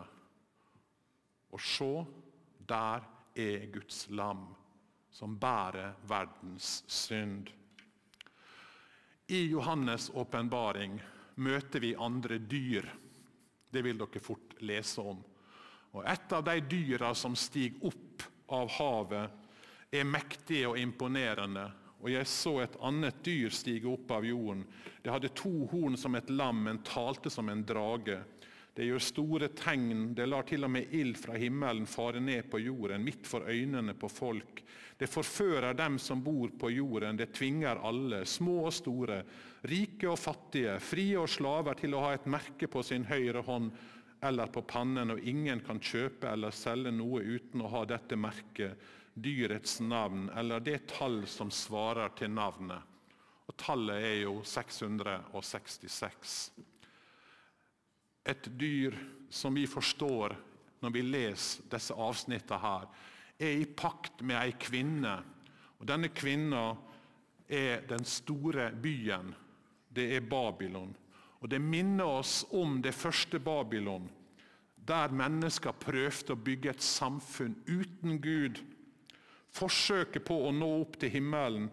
og 1.55 1.61
se, 1.63 1.91
der 2.67 3.05
er 3.39 3.67
Guds 3.71 4.01
lam, 4.11 4.41
som 5.15 5.37
bærer 5.39 5.93
verdens 6.09 6.81
synd. 6.91 7.47
I 9.31 9.39
Johannes' 9.53 10.09
åpenbaring 10.11 10.99
møter 11.39 11.79
vi 11.79 11.93
andre 11.95 12.41
dyr. 12.43 12.89
Det 13.71 13.85
vil 13.85 14.03
dere 14.03 14.23
fort 14.23 14.57
lese 14.59 15.07
om. 15.07 15.23
Og 15.95 16.03
Et 16.03 16.33
av 16.33 16.43
de 16.43 16.59
dyra 16.67 17.13
som 17.15 17.35
stiger 17.35 17.87
opp 17.87 18.27
av 18.51 18.69
havet, 18.75 19.31
er 19.91 20.03
mektige 20.03 20.67
og 20.67 20.79
imponerende. 20.79 21.69
Og 22.03 22.11
Jeg 22.13 22.29
så 22.29 22.59
et 22.61 22.77
annet 22.85 23.23
dyr 23.25 23.53
stige 23.53 23.89
opp 23.89 24.11
av 24.13 24.25
jorden. 24.25 24.65
Det 25.01 25.11
hadde 25.11 25.33
to 25.35 25.65
horn 25.71 25.97
som 25.97 26.15
et 26.15 26.29
lam, 26.29 26.61
men 26.67 26.83
talte 26.85 27.31
som 27.33 27.49
en 27.49 27.65
drage. 27.65 28.19
Det 28.77 28.85
gjør 28.85 29.01
store 29.01 29.47
tegn, 29.57 30.11
det 30.13 30.27
lar 30.29 30.45
til 30.45 30.67
og 30.67 30.69
med 30.69 30.91
ild 30.93 31.15
fra 31.17 31.33
himmelen 31.33 31.87
fare 31.89 32.21
ned 32.21 32.45
på 32.51 32.59
jorden, 32.61 33.01
midt 33.01 33.25
for 33.25 33.47
øynene 33.49 33.95
på 33.97 34.09
folk. 34.11 34.61
Det 34.97 35.09
forfører 35.09 35.73
dem 35.77 35.97
som 35.97 36.21
bor 36.21 36.53
på 36.53 36.69
jorden, 36.69 37.17
det 37.17 37.31
tvinger 37.33 37.81
alle, 37.81 38.21
små 38.29 38.67
og 38.67 38.75
store, 38.77 39.23
rike 39.65 40.05
og 40.11 40.19
fattige, 40.21 40.77
frie 40.77 41.17
og 41.17 41.29
slaver, 41.29 41.77
til 41.77 41.97
å 41.97 42.03
ha 42.05 42.13
et 42.13 42.29
merke 42.29 42.69
på 42.69 42.85
sin 42.85 43.09
høyre 43.09 43.41
hånd 43.49 43.71
eller 44.21 44.53
på 44.53 44.61
pannen, 44.69 45.13
og 45.13 45.25
ingen 45.25 45.61
kan 45.65 45.81
kjøpe 45.81 46.29
eller 46.29 46.53
selge 46.53 46.93
noe 46.93 47.21
uten 47.25 47.65
å 47.65 47.73
ha 47.73 47.83
dette 47.89 48.17
merket, 48.17 48.77
dyrets 49.23 49.79
navn, 49.81 50.29
eller 50.29 50.59
det 50.63 50.87
tall 50.93 51.23
som 51.27 51.51
svarer 51.51 52.13
til 52.17 52.29
navnet. 52.31 52.81
Og 53.47 53.55
Tallet 53.57 54.03
er 54.03 54.17
jo 54.25 54.41
666. 54.43 56.35
Et 58.27 58.49
dyr 58.59 58.97
som 59.29 59.55
vi 59.55 59.65
forstår 59.67 60.35
når 60.83 60.93
vi 60.93 61.01
leser 61.01 61.65
disse 61.71 61.95
avsnittene 61.95 62.59
her, 62.61 62.85
er 63.39 63.61
i 63.61 63.65
pakt 63.65 64.21
med 64.25 64.37
ei 64.39 64.53
kvinne. 64.59 65.15
Og 65.79 65.87
Denne 65.89 66.09
kvinna 66.13 66.69
er 67.47 67.85
den 67.89 68.05
store 68.05 68.71
byen. 68.71 69.33
Det 69.89 70.11
er 70.17 70.29
Babylon. 70.29 70.93
Og 71.39 71.49
Det 71.49 71.61
minner 71.61 72.05
oss 72.05 72.45
om 72.51 72.81
det 72.81 72.95
første 72.95 73.39
Babylon, 73.39 74.09
der 74.87 75.11
mennesker 75.11 75.75
prøvde 75.75 76.33
å 76.33 76.39
bygge 76.39 76.69
et 76.71 76.83
samfunn 76.83 77.55
uten 77.67 78.21
Gud. 78.21 78.61
Forsøket 79.55 80.25
på 80.27 80.39
å 80.47 80.51
nå 80.53 80.69
opp 80.81 80.97
til 81.01 81.13
himmelen, 81.13 81.69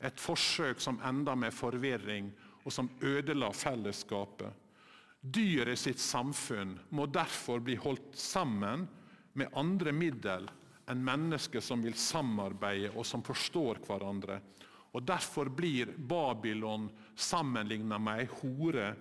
et 0.00 0.20
forsøk 0.20 0.80
som 0.80 1.00
enda 1.04 1.34
med 1.38 1.54
forvirring, 1.56 2.30
og 2.64 2.72
som 2.72 2.90
ødela 3.00 3.52
fellesskapet. 3.54 4.52
Dyret 5.20 5.78
sitt 5.80 6.02
samfunn 6.02 6.76
må 6.94 7.06
derfor 7.10 7.62
bli 7.64 7.74
holdt 7.80 8.14
sammen 8.18 8.84
med 9.38 9.54
andre 9.58 9.92
middel 9.94 10.46
enn 10.90 11.02
mennesker 11.02 11.62
som 11.64 11.82
vil 11.82 11.96
samarbeide 11.98 12.92
og 12.94 13.06
som 13.06 13.24
forstår 13.26 13.80
hverandre. 13.86 14.38
Og 14.94 15.02
Derfor 15.04 15.50
blir 15.52 15.90
Babylon 15.98 16.86
sammenlignet 17.14 18.00
med 18.00 18.22
ei 18.22 18.28
hore. 18.38 18.94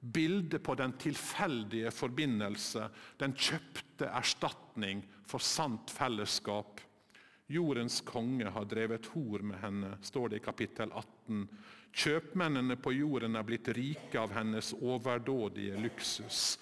Bildet 0.00 0.62
på 0.64 0.76
den 0.76 0.94
tilfeldige 1.00 1.90
forbindelse, 1.92 2.86
den 3.20 3.34
kjøpte 3.36 4.08
erstatning 4.08 5.02
for 5.28 5.42
sant 5.44 5.92
fellesskap. 5.92 6.80
Jordens 7.46 8.00
konge 8.00 8.48
har 8.48 8.64
drevet 8.64 9.06
hor 9.12 9.42
med 9.44 9.60
henne, 9.60 9.96
står 10.00 10.32
det 10.32 10.40
i 10.40 10.44
kapittel 10.44 10.92
18. 10.96 11.42
Kjøpmennene 11.94 12.76
på 12.80 12.94
jorden 12.96 13.36
er 13.36 13.44
blitt 13.46 13.68
rike 13.76 14.18
av 14.20 14.32
hennes 14.34 14.72
overdådige 14.80 15.76
luksus. 15.82 16.56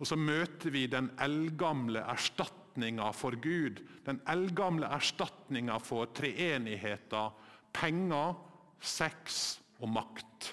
Og 0.00 0.08
så 0.08 0.16
møter 0.18 0.72
vi 0.74 0.86
den 0.90 1.10
eldgamle 1.22 2.00
erstatninga 2.10 3.10
for 3.14 3.36
Gud, 3.44 3.84
den 4.08 4.22
eldgamle 4.32 4.88
erstatninga 4.96 5.76
for 5.84 6.08
treenigheta, 6.16 7.28
penger, 7.76 8.34
sex 8.80 9.60
og 9.78 9.92
makt. 9.94 10.50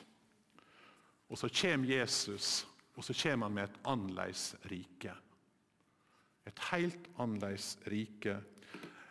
Og 1.29 1.39
så 1.39 1.49
kommer 1.61 1.89
Jesus, 1.89 2.67
og 2.97 3.07
så 3.07 3.15
kommer 3.23 3.47
han 3.47 3.55
med 3.55 3.69
et 3.69 3.81
annerledes 3.87 4.45
rike. 4.69 5.15
Et 6.49 6.63
helt 6.69 7.09
annerledes 7.17 7.77
rike. 7.89 8.37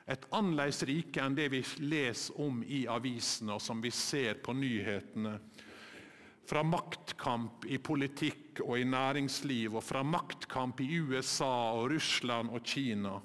Et 0.09 0.29
annerledes 0.33 0.83
rike 0.89 1.21
enn 1.21 1.37
det 1.37 1.51
vi 1.53 1.61
leser 1.85 2.39
om 2.41 2.63
i 2.65 2.87
avisene 2.89 3.59
og 3.59 3.63
som 3.63 3.83
vi 3.85 3.93
ser 3.93 4.41
på 4.41 4.55
nyhetene 4.57 5.37
fra 6.49 6.63
maktkamp 6.65 7.67
i 7.69 7.77
politikk 7.77 8.63
og 8.65 8.79
i 8.81 8.87
næringsliv, 8.89 9.75
og 9.77 9.85
fra 9.85 10.01
maktkamp 10.01 10.81
i 10.81 10.87
USA 10.97 11.75
og 11.77 11.91
Russland 11.93 12.55
og 12.57 12.65
Kina. 12.65 13.19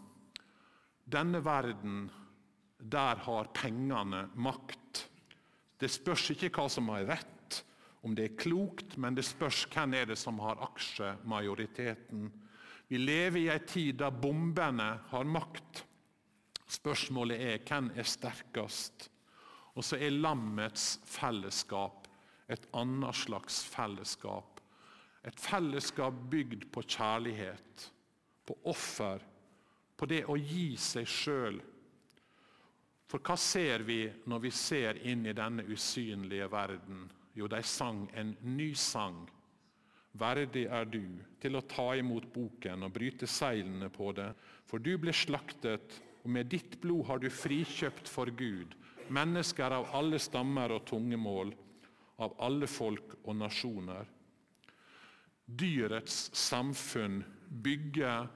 Denne 1.07 1.39
verden, 1.45 2.09
der 2.79 3.21
har 3.23 3.51
pengene 3.55 4.25
makt. 4.35 5.05
Det 5.79 5.87
spørs 5.91 6.33
ikke 6.33 6.51
hva 6.51 6.67
som 6.71 6.91
er 6.91 7.07
rett, 7.13 7.61
om 8.03 8.11
det 8.15 8.25
er 8.27 8.35
klokt, 8.35 8.97
men 8.99 9.15
det 9.15 9.23
spørs 9.23 9.63
hvem 9.71 9.95
er 9.95 10.11
det 10.11 10.19
som 10.19 10.41
har 10.43 10.59
aksjemajoriteten. 10.67 12.27
Vi 12.91 12.99
lever 12.99 13.39
i 13.39 13.49
en 13.53 13.67
tid 13.67 14.01
da 14.03 14.11
bombene 14.11 14.89
har 15.13 15.23
makt. 15.23 15.85
Spørsmålet 16.69 17.41
er 17.41 17.65
hvem 17.67 17.91
er 17.95 18.07
sterkest? 18.07 19.09
Og 19.73 19.83
så 19.83 19.97
er 19.97 20.13
lammets 20.13 20.99
fellesskap 21.09 22.03
et 22.51 22.67
annet 22.75 23.15
slags 23.15 23.63
fellesskap. 23.71 24.61
Et 25.23 25.39
fellesskap 25.39 26.15
bygd 26.29 26.67
på 26.71 26.83
kjærlighet, 26.83 27.89
på 28.45 28.57
offer, 28.67 29.23
på 29.95 30.09
det 30.09 30.23
å 30.27 30.35
gi 30.37 30.73
seg 30.79 31.07
sjøl. 31.07 31.61
For 33.07 33.23
hva 33.23 33.37
ser 33.39 33.85
vi 33.87 34.01
når 34.27 34.41
vi 34.47 34.51
ser 34.57 34.99
inn 35.07 35.25
i 35.29 35.35
denne 35.37 35.63
usynlige 35.69 36.49
verden? 36.51 37.05
Jo, 37.37 37.47
de 37.47 37.61
sang 37.65 38.05
en 38.17 38.35
ny 38.45 38.73
sang. 38.77 39.23
Verdig 40.13 40.67
er 40.69 40.85
du 40.85 41.05
til 41.41 41.57
å 41.57 41.63
ta 41.65 41.93
imot 41.97 42.27
boken 42.33 42.85
og 42.85 42.93
bryte 42.93 43.29
seilene 43.29 43.89
på 43.93 44.11
det, 44.17 44.27
for 44.69 44.81
du 44.83 44.91
ble 45.01 45.13
slaktet, 45.15 45.95
og 46.23 46.31
med 46.31 46.47
ditt 46.51 46.79
blod 46.81 47.05
har 47.09 47.19
du 47.19 47.29
frikjøpt 47.31 48.09
for 48.09 48.31
Gud 48.31 48.75
mennesker 49.13 49.75
av 49.75 49.89
alle 49.95 50.19
stammer 50.21 50.71
og 50.71 50.85
tungemål 50.87 51.53
av 52.23 52.35
alle 52.45 52.67
folk 52.69 53.17
og 53.23 53.35
nasjoner. 53.35 54.07
Dyrets 55.45 56.29
samfunn 56.37 57.21
bygger 57.49 58.27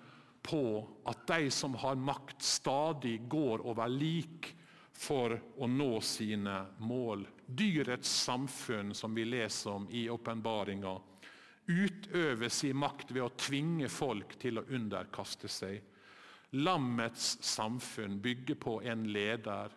på 0.47 0.63
at 1.07 1.25
de 1.29 1.51
som 1.51 1.75
har 1.79 1.99
makt, 1.99 2.41
stadig 2.43 3.19
går 3.29 3.63
over 3.67 3.91
lik 3.91 4.51
for 4.97 5.35
å 5.57 5.67
nå 5.69 5.91
sine 6.01 6.59
mål. 6.79 7.25
Dyrets 7.45 8.09
samfunn, 8.25 8.93
som 8.95 9.15
vi 9.15 9.27
leser 9.27 9.75
om 9.75 9.87
i 9.91 10.07
åpenbaringa, 10.09 10.95
utøver 11.67 12.49
sin 12.49 12.79
makt 12.79 13.11
ved 13.11 13.25
å 13.25 13.35
tvinge 13.35 13.89
folk 13.91 14.37
til 14.39 14.59
å 14.59 14.67
underkaste 14.73 15.51
seg. 15.51 15.81
Lammets 16.55 17.37
samfunn 17.43 18.21
bygger 18.23 18.55
på 18.55 18.77
en 18.87 19.03
leder 19.11 19.73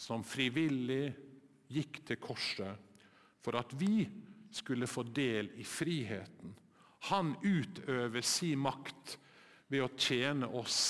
som 0.00 0.24
frivillig 0.24 1.10
gikk 1.70 2.00
til 2.08 2.20
korset 2.22 3.04
for 3.44 3.58
at 3.60 3.74
vi 3.80 4.06
skulle 4.52 4.88
få 4.90 5.04
del 5.14 5.52
i 5.60 5.64
friheten. 5.64 6.54
Han 7.12 7.34
utøver 7.44 8.24
sin 8.26 8.60
makt 8.64 9.16
ved 9.70 9.84
å 9.84 9.92
tjene 9.96 10.48
oss 10.60 10.80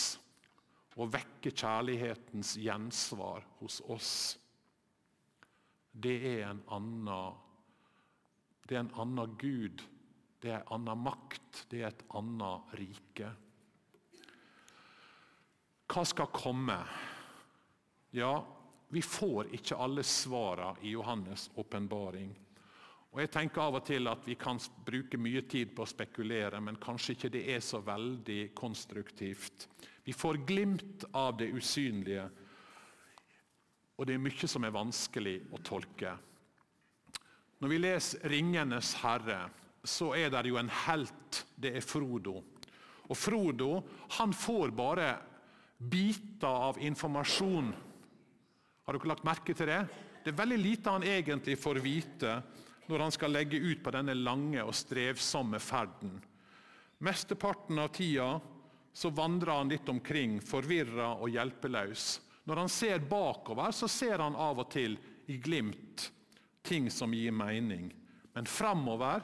og 1.01 1.13
vekke 1.15 1.53
kjærlighetens 1.55 2.57
gjensvar 2.61 3.45
hos 3.61 3.79
oss. 3.89 4.15
Det 5.91 6.17
er 6.33 6.43
en 6.51 6.63
annen, 6.75 7.37
det 8.67 8.77
er 8.77 8.83
en 8.85 8.97
annen 9.05 9.37
Gud, 9.41 9.85
det 10.41 10.53
er 10.55 10.63
en 10.63 10.75
annen 10.81 11.05
makt, 11.07 11.65
det 11.71 11.83
er 11.83 11.93
et 11.93 12.05
annet 12.17 12.75
rike. 12.81 13.31
Hva 15.91 16.05
skal 16.07 16.31
komme? 16.31 16.77
Ja, 18.15 18.35
vi 18.89 19.03
får 19.03 19.51
ikke 19.55 19.79
alle 19.79 20.05
svarene 20.07 20.79
i 20.87 20.93
Johannes' 20.95 21.49
åpenbaring. 21.59 22.31
Og 23.11 23.19
jeg 23.25 23.31
tenker 23.35 23.65
av 23.65 23.79
og 23.81 23.87
til 23.89 24.07
at 24.07 24.23
Vi 24.27 24.37
kan 24.39 24.59
bruke 24.87 25.19
mye 25.19 25.43
tid 25.51 25.73
på 25.75 25.83
å 25.83 25.91
spekulere, 25.91 26.61
men 26.63 26.79
kanskje 26.79 27.17
ikke 27.17 27.33
det 27.35 27.43
er 27.57 27.61
så 27.61 27.81
veldig 27.83 28.53
konstruktivt. 28.55 29.67
Vi 30.05 30.13
får 30.15 30.45
glimt 30.47 31.05
av 31.13 31.37
det 31.39 31.51
usynlige, 31.51 32.29
og 33.99 34.07
det 34.07 34.15
er 34.15 34.23
mye 34.23 34.49
som 34.49 34.65
er 34.65 34.75
vanskelig 34.75 35.41
å 35.53 35.59
tolke. 35.59 36.15
Når 37.61 37.69
vi 37.69 37.79
leser 37.79 38.29
'Ringenes 38.29 38.95
herre', 39.03 39.51
så 39.85 40.15
er 40.15 40.31
det 40.31 40.47
jo 40.47 40.57
en 40.57 40.69
helt. 40.69 41.45
Det 41.61 41.77
er 41.77 41.81
Frodo. 41.81 42.45
Og 43.11 43.17
Frodo 43.17 43.83
han 44.17 44.33
får 44.33 44.71
bare 44.71 45.30
biter 45.81 46.47
av 46.47 46.79
informasjon. 46.79 47.73
Har 48.85 48.97
dere 48.97 49.09
lagt 49.09 49.25
merke 49.25 49.57
til 49.57 49.71
det? 49.71 49.81
Det 50.21 50.35
er 50.35 50.41
veldig 50.43 50.59
lite 50.61 50.93
han 50.93 51.07
egentlig 51.07 51.57
får 51.59 51.81
vite 51.81 52.35
når 52.91 53.05
han 53.07 53.15
skal 53.15 53.33
legge 53.33 53.57
ut 53.57 53.81
på 53.85 53.93
denne 53.95 54.15
lange 54.19 54.61
og 54.61 54.75
strevsomme 54.77 55.61
ferden. 55.63 56.19
Mesteparten 57.01 57.79
av 57.81 57.95
tida 57.97 58.35
så 58.93 59.09
vandrer 59.15 59.55
han 59.55 59.71
litt 59.71 59.89
omkring, 59.89 60.41
forvirra 60.45 61.15
og 61.17 61.31
hjelpeløs. 61.33 62.19
Når 62.45 62.65
han 62.65 62.73
ser 62.73 63.07
bakover, 63.09 63.73
så 63.73 63.89
ser 63.89 64.19
han 64.21 64.37
av 64.37 64.61
og 64.65 64.73
til 64.75 64.99
i 65.31 65.39
glimt 65.41 66.11
ting 66.67 66.91
som 66.91 67.15
gir 67.15 67.33
mening. 67.33 67.89
Men 68.35 68.47
framover, 68.47 69.23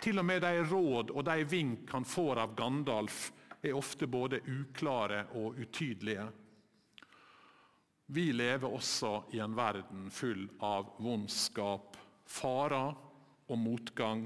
til 0.00 0.22
og 0.22 0.24
med 0.28 0.44
de 0.46 0.62
råd 0.62 1.10
og 1.10 1.24
de 1.26 1.42
vink 1.50 1.90
han 1.92 2.06
får 2.06 2.40
av 2.44 2.54
Gandalf, 2.56 3.32
er 3.62 3.76
ofte 3.76 4.06
både 4.06 4.40
uklare 4.46 5.24
og 5.38 5.58
utydelige. 5.58 6.26
Vi 8.08 8.30
lever 8.32 8.72
også 8.72 9.12
i 9.36 9.40
en 9.44 9.56
verden 9.56 10.08
full 10.10 10.46
av 10.64 10.94
vondskap, 11.02 11.96
farer 12.24 12.94
og 13.48 13.58
motgang. 13.60 14.24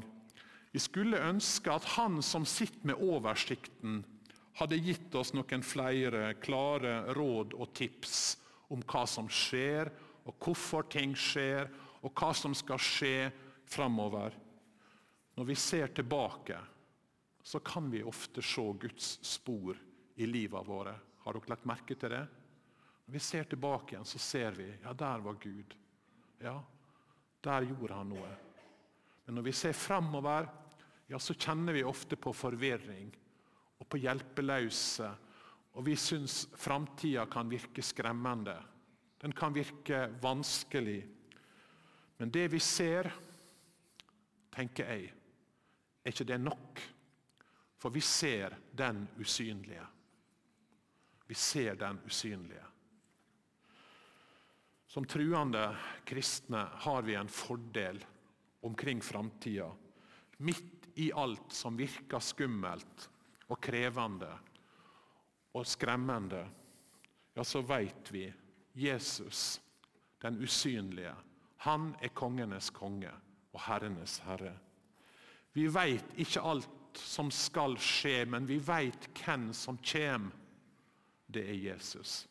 Vi 0.73 0.81
skulle 0.81 1.21
ønske 1.21 1.73
at 1.73 1.89
Han 1.97 2.21
som 2.23 2.47
sitter 2.47 2.93
med 2.93 3.03
oversikten, 3.03 4.05
hadde 4.61 4.79
gitt 4.85 5.15
oss 5.17 5.33
noen 5.35 5.65
flere 5.65 6.35
klare 6.41 7.15
råd 7.17 7.57
og 7.57 7.73
tips 7.75 8.37
om 8.73 8.85
hva 8.87 9.07
som 9.09 9.29
skjer, 9.33 9.91
og 10.29 10.37
hvorfor 10.39 10.87
ting 10.93 11.17
skjer, 11.19 11.67
og 12.03 12.13
hva 12.15 12.31
som 12.37 12.55
skal 12.55 12.79
skje 12.79 13.31
framover. 13.67 14.37
Når 15.37 15.49
vi 15.49 15.57
ser 15.59 15.91
tilbake, 15.97 16.59
så 17.43 17.59
kan 17.61 17.91
vi 17.91 18.03
ofte 18.03 18.43
se 18.43 18.63
Guds 18.81 19.19
spor 19.27 19.79
i 20.15 20.27
livet 20.27 20.67
våre. 20.67 20.95
Har 21.25 21.35
dere 21.35 21.53
lagt 21.55 21.67
merke 21.67 21.97
til 21.99 22.15
det? 22.15 22.23
Når 23.07 23.17
vi 23.17 23.23
ser 23.23 23.49
tilbake 23.51 23.95
igjen, 23.95 24.07
så 24.07 24.19
ser 24.23 24.55
vi 24.57 24.69
ja, 24.71 24.93
der 24.95 25.25
var 25.25 25.39
Gud. 25.43 25.75
Ja, 26.43 26.57
der 27.43 27.67
gjorde 27.67 27.99
han 27.99 28.13
noe. 28.15 28.31
Men 29.27 29.39
når 29.39 29.47
vi 29.49 29.55
ser 29.55 29.75
framover, 29.77 30.49
ja, 31.11 31.19
så 31.19 31.35
kjenner 31.35 31.75
vi 31.75 31.85
ofte 31.87 32.17
på 32.17 32.33
forvirring 32.35 33.11
og 33.79 33.89
på 33.91 34.01
hjelpeløse. 34.03 35.11
Og 35.75 35.87
vi 35.87 35.97
syns 35.99 36.47
framtida 36.59 37.27
kan 37.31 37.51
virke 37.51 37.83
skremmende. 37.83 38.57
Den 39.23 39.35
kan 39.35 39.55
virke 39.55 40.07
vanskelig. 40.23 41.01
Men 42.19 42.31
det 42.31 42.49
vi 42.53 42.59
ser, 42.63 43.11
tenker 44.55 44.91
jeg, 44.91 45.13
er 46.03 46.15
ikke 46.15 46.27
det 46.29 46.41
nok. 46.43 46.83
For 47.83 47.91
vi 47.91 48.01
ser 48.01 48.55
den 48.73 49.09
usynlige. 49.19 49.87
Vi 51.27 51.35
ser 51.35 51.75
den 51.75 51.99
usynlige. 52.07 52.63
Som 54.87 55.05
truende 55.05 55.65
kristne 56.07 56.61
har 56.85 57.03
vi 57.03 57.17
en 57.19 57.29
fordel 57.29 57.99
omkring 58.61 59.03
framtida. 59.03 59.67
Midt 60.37 60.87
i 60.95 61.09
alt 61.13 61.51
som 61.53 61.75
virker 61.79 62.23
skummelt 62.23 63.09
og 63.49 63.59
krevende 63.59 64.31
og 65.59 65.67
skremmende, 65.67 66.45
ja, 67.35 67.43
så 67.43 67.65
veit 67.67 68.13
vi 68.15 68.29
Jesus, 68.79 69.59
den 70.23 70.39
usynlige, 70.39 71.17
han 71.67 71.91
er 71.99 72.15
kongenes 72.15 72.71
konge 72.71 73.11
og 73.51 73.61
herrenes 73.67 74.21
herre. 74.29 74.55
Vi 75.53 75.67
veit 75.67 76.15
ikke 76.23 76.47
alt 76.47 76.79
som 76.99 77.31
skal 77.31 77.77
skje, 77.81 78.25
men 78.27 78.47
vi 78.47 78.59
veit 78.63 79.09
hvem 79.17 79.51
som 79.57 79.79
kommer. 79.79 80.39
Det 81.33 81.47
er 81.49 81.57
Jesus. 81.57 82.27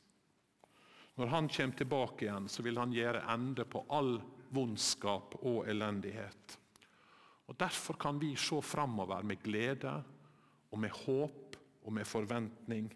Når 1.18 1.28
han 1.28 1.48
kommer 1.50 1.78
tilbake 1.78 2.26
igjen, 2.26 2.50
så 2.50 2.64
vil 2.64 2.78
han 2.78 2.94
gjøre 2.94 3.24
ende 3.34 3.66
på 3.66 3.84
all 3.90 4.20
vondskap 4.54 5.36
og 5.42 5.66
elendighet. 5.70 6.58
Og 7.50 7.58
Derfor 7.60 7.98
kan 8.00 8.20
vi 8.22 8.36
se 8.40 8.62
framover 8.64 9.26
med 9.28 9.42
glede 9.44 9.96
og 10.72 10.80
med 10.80 10.94
håp 11.04 11.58
og 11.84 11.94
med 11.94 12.08
forventning. 12.08 12.88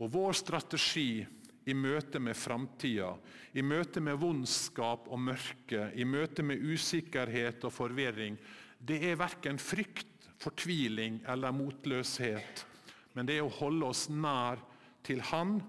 Og 0.00 0.10
Vår 0.10 0.32
strategi 0.34 1.22
i 1.64 1.74
møte 1.78 2.18
med 2.18 2.34
framtida, 2.34 3.12
i 3.54 3.62
møte 3.62 4.00
med 4.02 4.18
vondskap 4.18 5.06
og 5.06 5.20
mørke, 5.22 5.92
i 5.94 6.04
møte 6.04 6.42
med 6.42 6.58
usikkerhet 6.58 7.62
og 7.68 7.74
forvirring, 7.74 8.38
det 8.82 8.98
er 9.10 9.20
verken 9.20 9.60
frykt, 9.62 10.08
fortviling 10.42 11.20
eller 11.30 11.54
motløshet, 11.54 12.64
men 13.14 13.28
det 13.28 13.38
er 13.38 13.46
å 13.46 13.56
holde 13.60 13.92
oss 13.92 14.08
nær 14.10 14.58
til 15.06 15.22
Han 15.30 15.60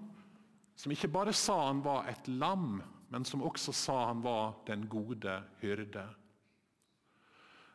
som 0.74 0.92
ikke 0.92 1.08
bare 1.12 1.32
sa 1.32 1.66
han 1.68 1.82
var 1.84 2.08
et 2.10 2.26
lam, 2.28 2.80
men 3.08 3.24
som 3.24 3.44
også 3.46 3.72
sa 3.72 3.98
han 4.08 4.22
var 4.24 4.56
den 4.66 4.88
gode 4.90 5.36
hyrde. 5.60 6.02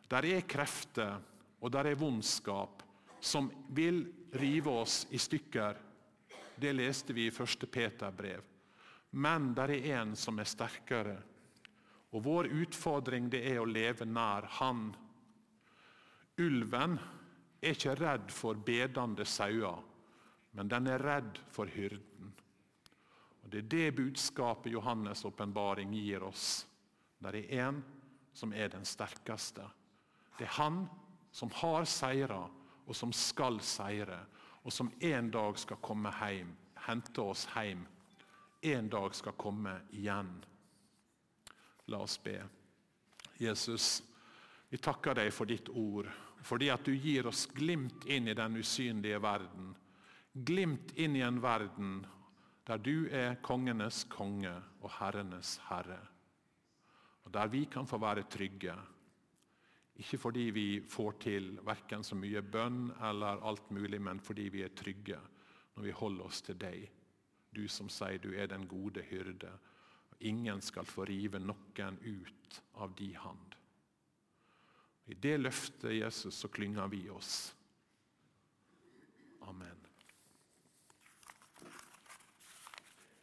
Der 0.09 0.25
er 0.25 0.47
krefter 0.49 1.19
og 1.59 1.71
der 1.71 1.91
er 1.91 1.99
vondskap 1.99 2.83
som 3.21 3.49
vil 3.75 4.03
rive 4.39 4.71
oss 4.81 5.05
i 5.11 5.19
stykker. 5.19 5.77
Det 6.59 6.71
leste 6.75 7.15
vi 7.15 7.27
i 7.27 7.33
1. 7.33 7.67
Peter 7.71 8.11
brev. 8.11 8.43
Men 9.11 9.53
der 9.55 9.71
er 9.73 10.01
en 10.01 10.15
som 10.19 10.39
er 10.39 10.47
sterkere. 10.47 11.17
Og 12.13 12.23
Vår 12.25 12.49
utfordring 12.61 13.29
det 13.31 13.41
er 13.51 13.61
å 13.61 13.69
leve 13.69 14.05
nær 14.05 14.47
Han. 14.59 14.89
Ulven 16.39 16.95
er 17.59 17.75
ikke 17.75 17.95
redd 17.99 18.31
for 18.31 18.59
bedende 18.63 19.25
sauer, 19.27 19.81
men 20.55 20.69
den 20.71 20.87
er 20.87 21.03
redd 21.03 21.39
for 21.51 21.67
hyrden. 21.67 22.31
Og 23.43 23.49
Det 23.49 23.57
er 23.57 23.69
det 23.69 23.95
budskapet 23.95 24.71
Johannes' 24.73 25.25
åpenbaring 25.25 25.93
gir 25.93 26.23
oss. 26.23 26.65
Det 27.19 27.35
er 27.35 27.67
én 27.67 27.81
som 28.33 28.53
er 28.53 28.69
den 28.69 28.85
sterkeste. 28.85 29.65
Det 30.37 30.45
er 30.45 30.55
han 30.61 30.87
som 31.31 31.51
har 31.51 31.85
seira, 31.85 32.49
og 32.85 32.95
som 32.95 33.11
skal 33.13 33.59
seire, 33.59 34.25
og 34.63 34.71
som 34.73 34.91
en 34.99 35.31
dag 35.31 35.57
skal 35.59 35.77
komme 35.81 36.11
hjem, 36.21 36.55
hente 36.87 37.21
oss 37.21 37.47
hjem. 37.53 37.85
En 38.61 38.89
dag 38.89 39.15
skal 39.15 39.33
komme 39.33 39.81
igjen. 39.91 40.31
La 41.87 41.99
oss 42.05 42.17
be. 42.23 42.39
Jesus, 43.39 44.01
vi 44.69 44.77
takker 44.77 45.15
deg 45.15 45.31
for 45.33 45.49
ditt 45.49 45.69
ord, 45.69 46.09
fordi 46.45 46.69
at 46.71 46.85
du 46.85 46.93
gir 46.95 47.27
oss 47.27 47.45
glimt 47.53 48.05
inn 48.05 48.27
i 48.27 48.37
den 48.37 48.57
usynlige 48.59 49.19
verden. 49.21 49.73
Glimt 50.33 50.93
inn 50.95 51.17
i 51.17 51.25
en 51.25 51.41
verden 51.43 51.99
der 52.69 52.77
du 52.77 53.09
er 53.09 53.39
kongenes 53.41 54.03
konge 54.11 54.53
og 54.83 54.91
herrenes 54.99 55.57
herre. 55.69 55.99
Og 57.25 57.33
Der 57.33 57.47
vi 57.47 57.65
kan 57.65 57.87
få 57.87 57.97
være 57.97 58.23
trygge. 58.29 58.75
Ikke 59.95 60.17
fordi 60.17 60.49
vi 60.53 60.81
får 60.81 61.11
til 61.19 61.59
verken 61.65 62.03
så 62.03 62.15
mye 62.15 62.41
bønn 62.41 62.91
eller 63.01 63.43
alt 63.43 63.71
mulig, 63.71 64.01
men 64.01 64.19
fordi 64.19 64.49
vi 64.49 64.63
er 64.63 64.75
trygge 64.75 65.19
når 65.75 65.83
vi 65.83 65.91
holder 65.91 66.25
oss 66.25 66.41
til 66.41 66.57
deg. 66.57 66.89
Du 67.51 67.67
som 67.67 67.89
sier 67.89 68.17
du 68.21 68.31
er 68.33 68.47
den 68.47 68.67
gode 68.67 69.01
hyrde. 69.09 69.51
Ingen 70.19 70.61
skal 70.61 70.85
få 70.85 71.05
rive 71.09 71.39
noen 71.39 71.97
ut 72.05 72.61
av 72.75 72.95
di 72.95 73.13
hand. 73.13 73.58
I 75.09 75.17
det 75.17 75.39
løftet 75.41 75.95
Jesus, 75.97 76.37
så 76.37 76.47
klynger 76.53 76.87
vi 76.87 77.07
oss. 77.09 77.49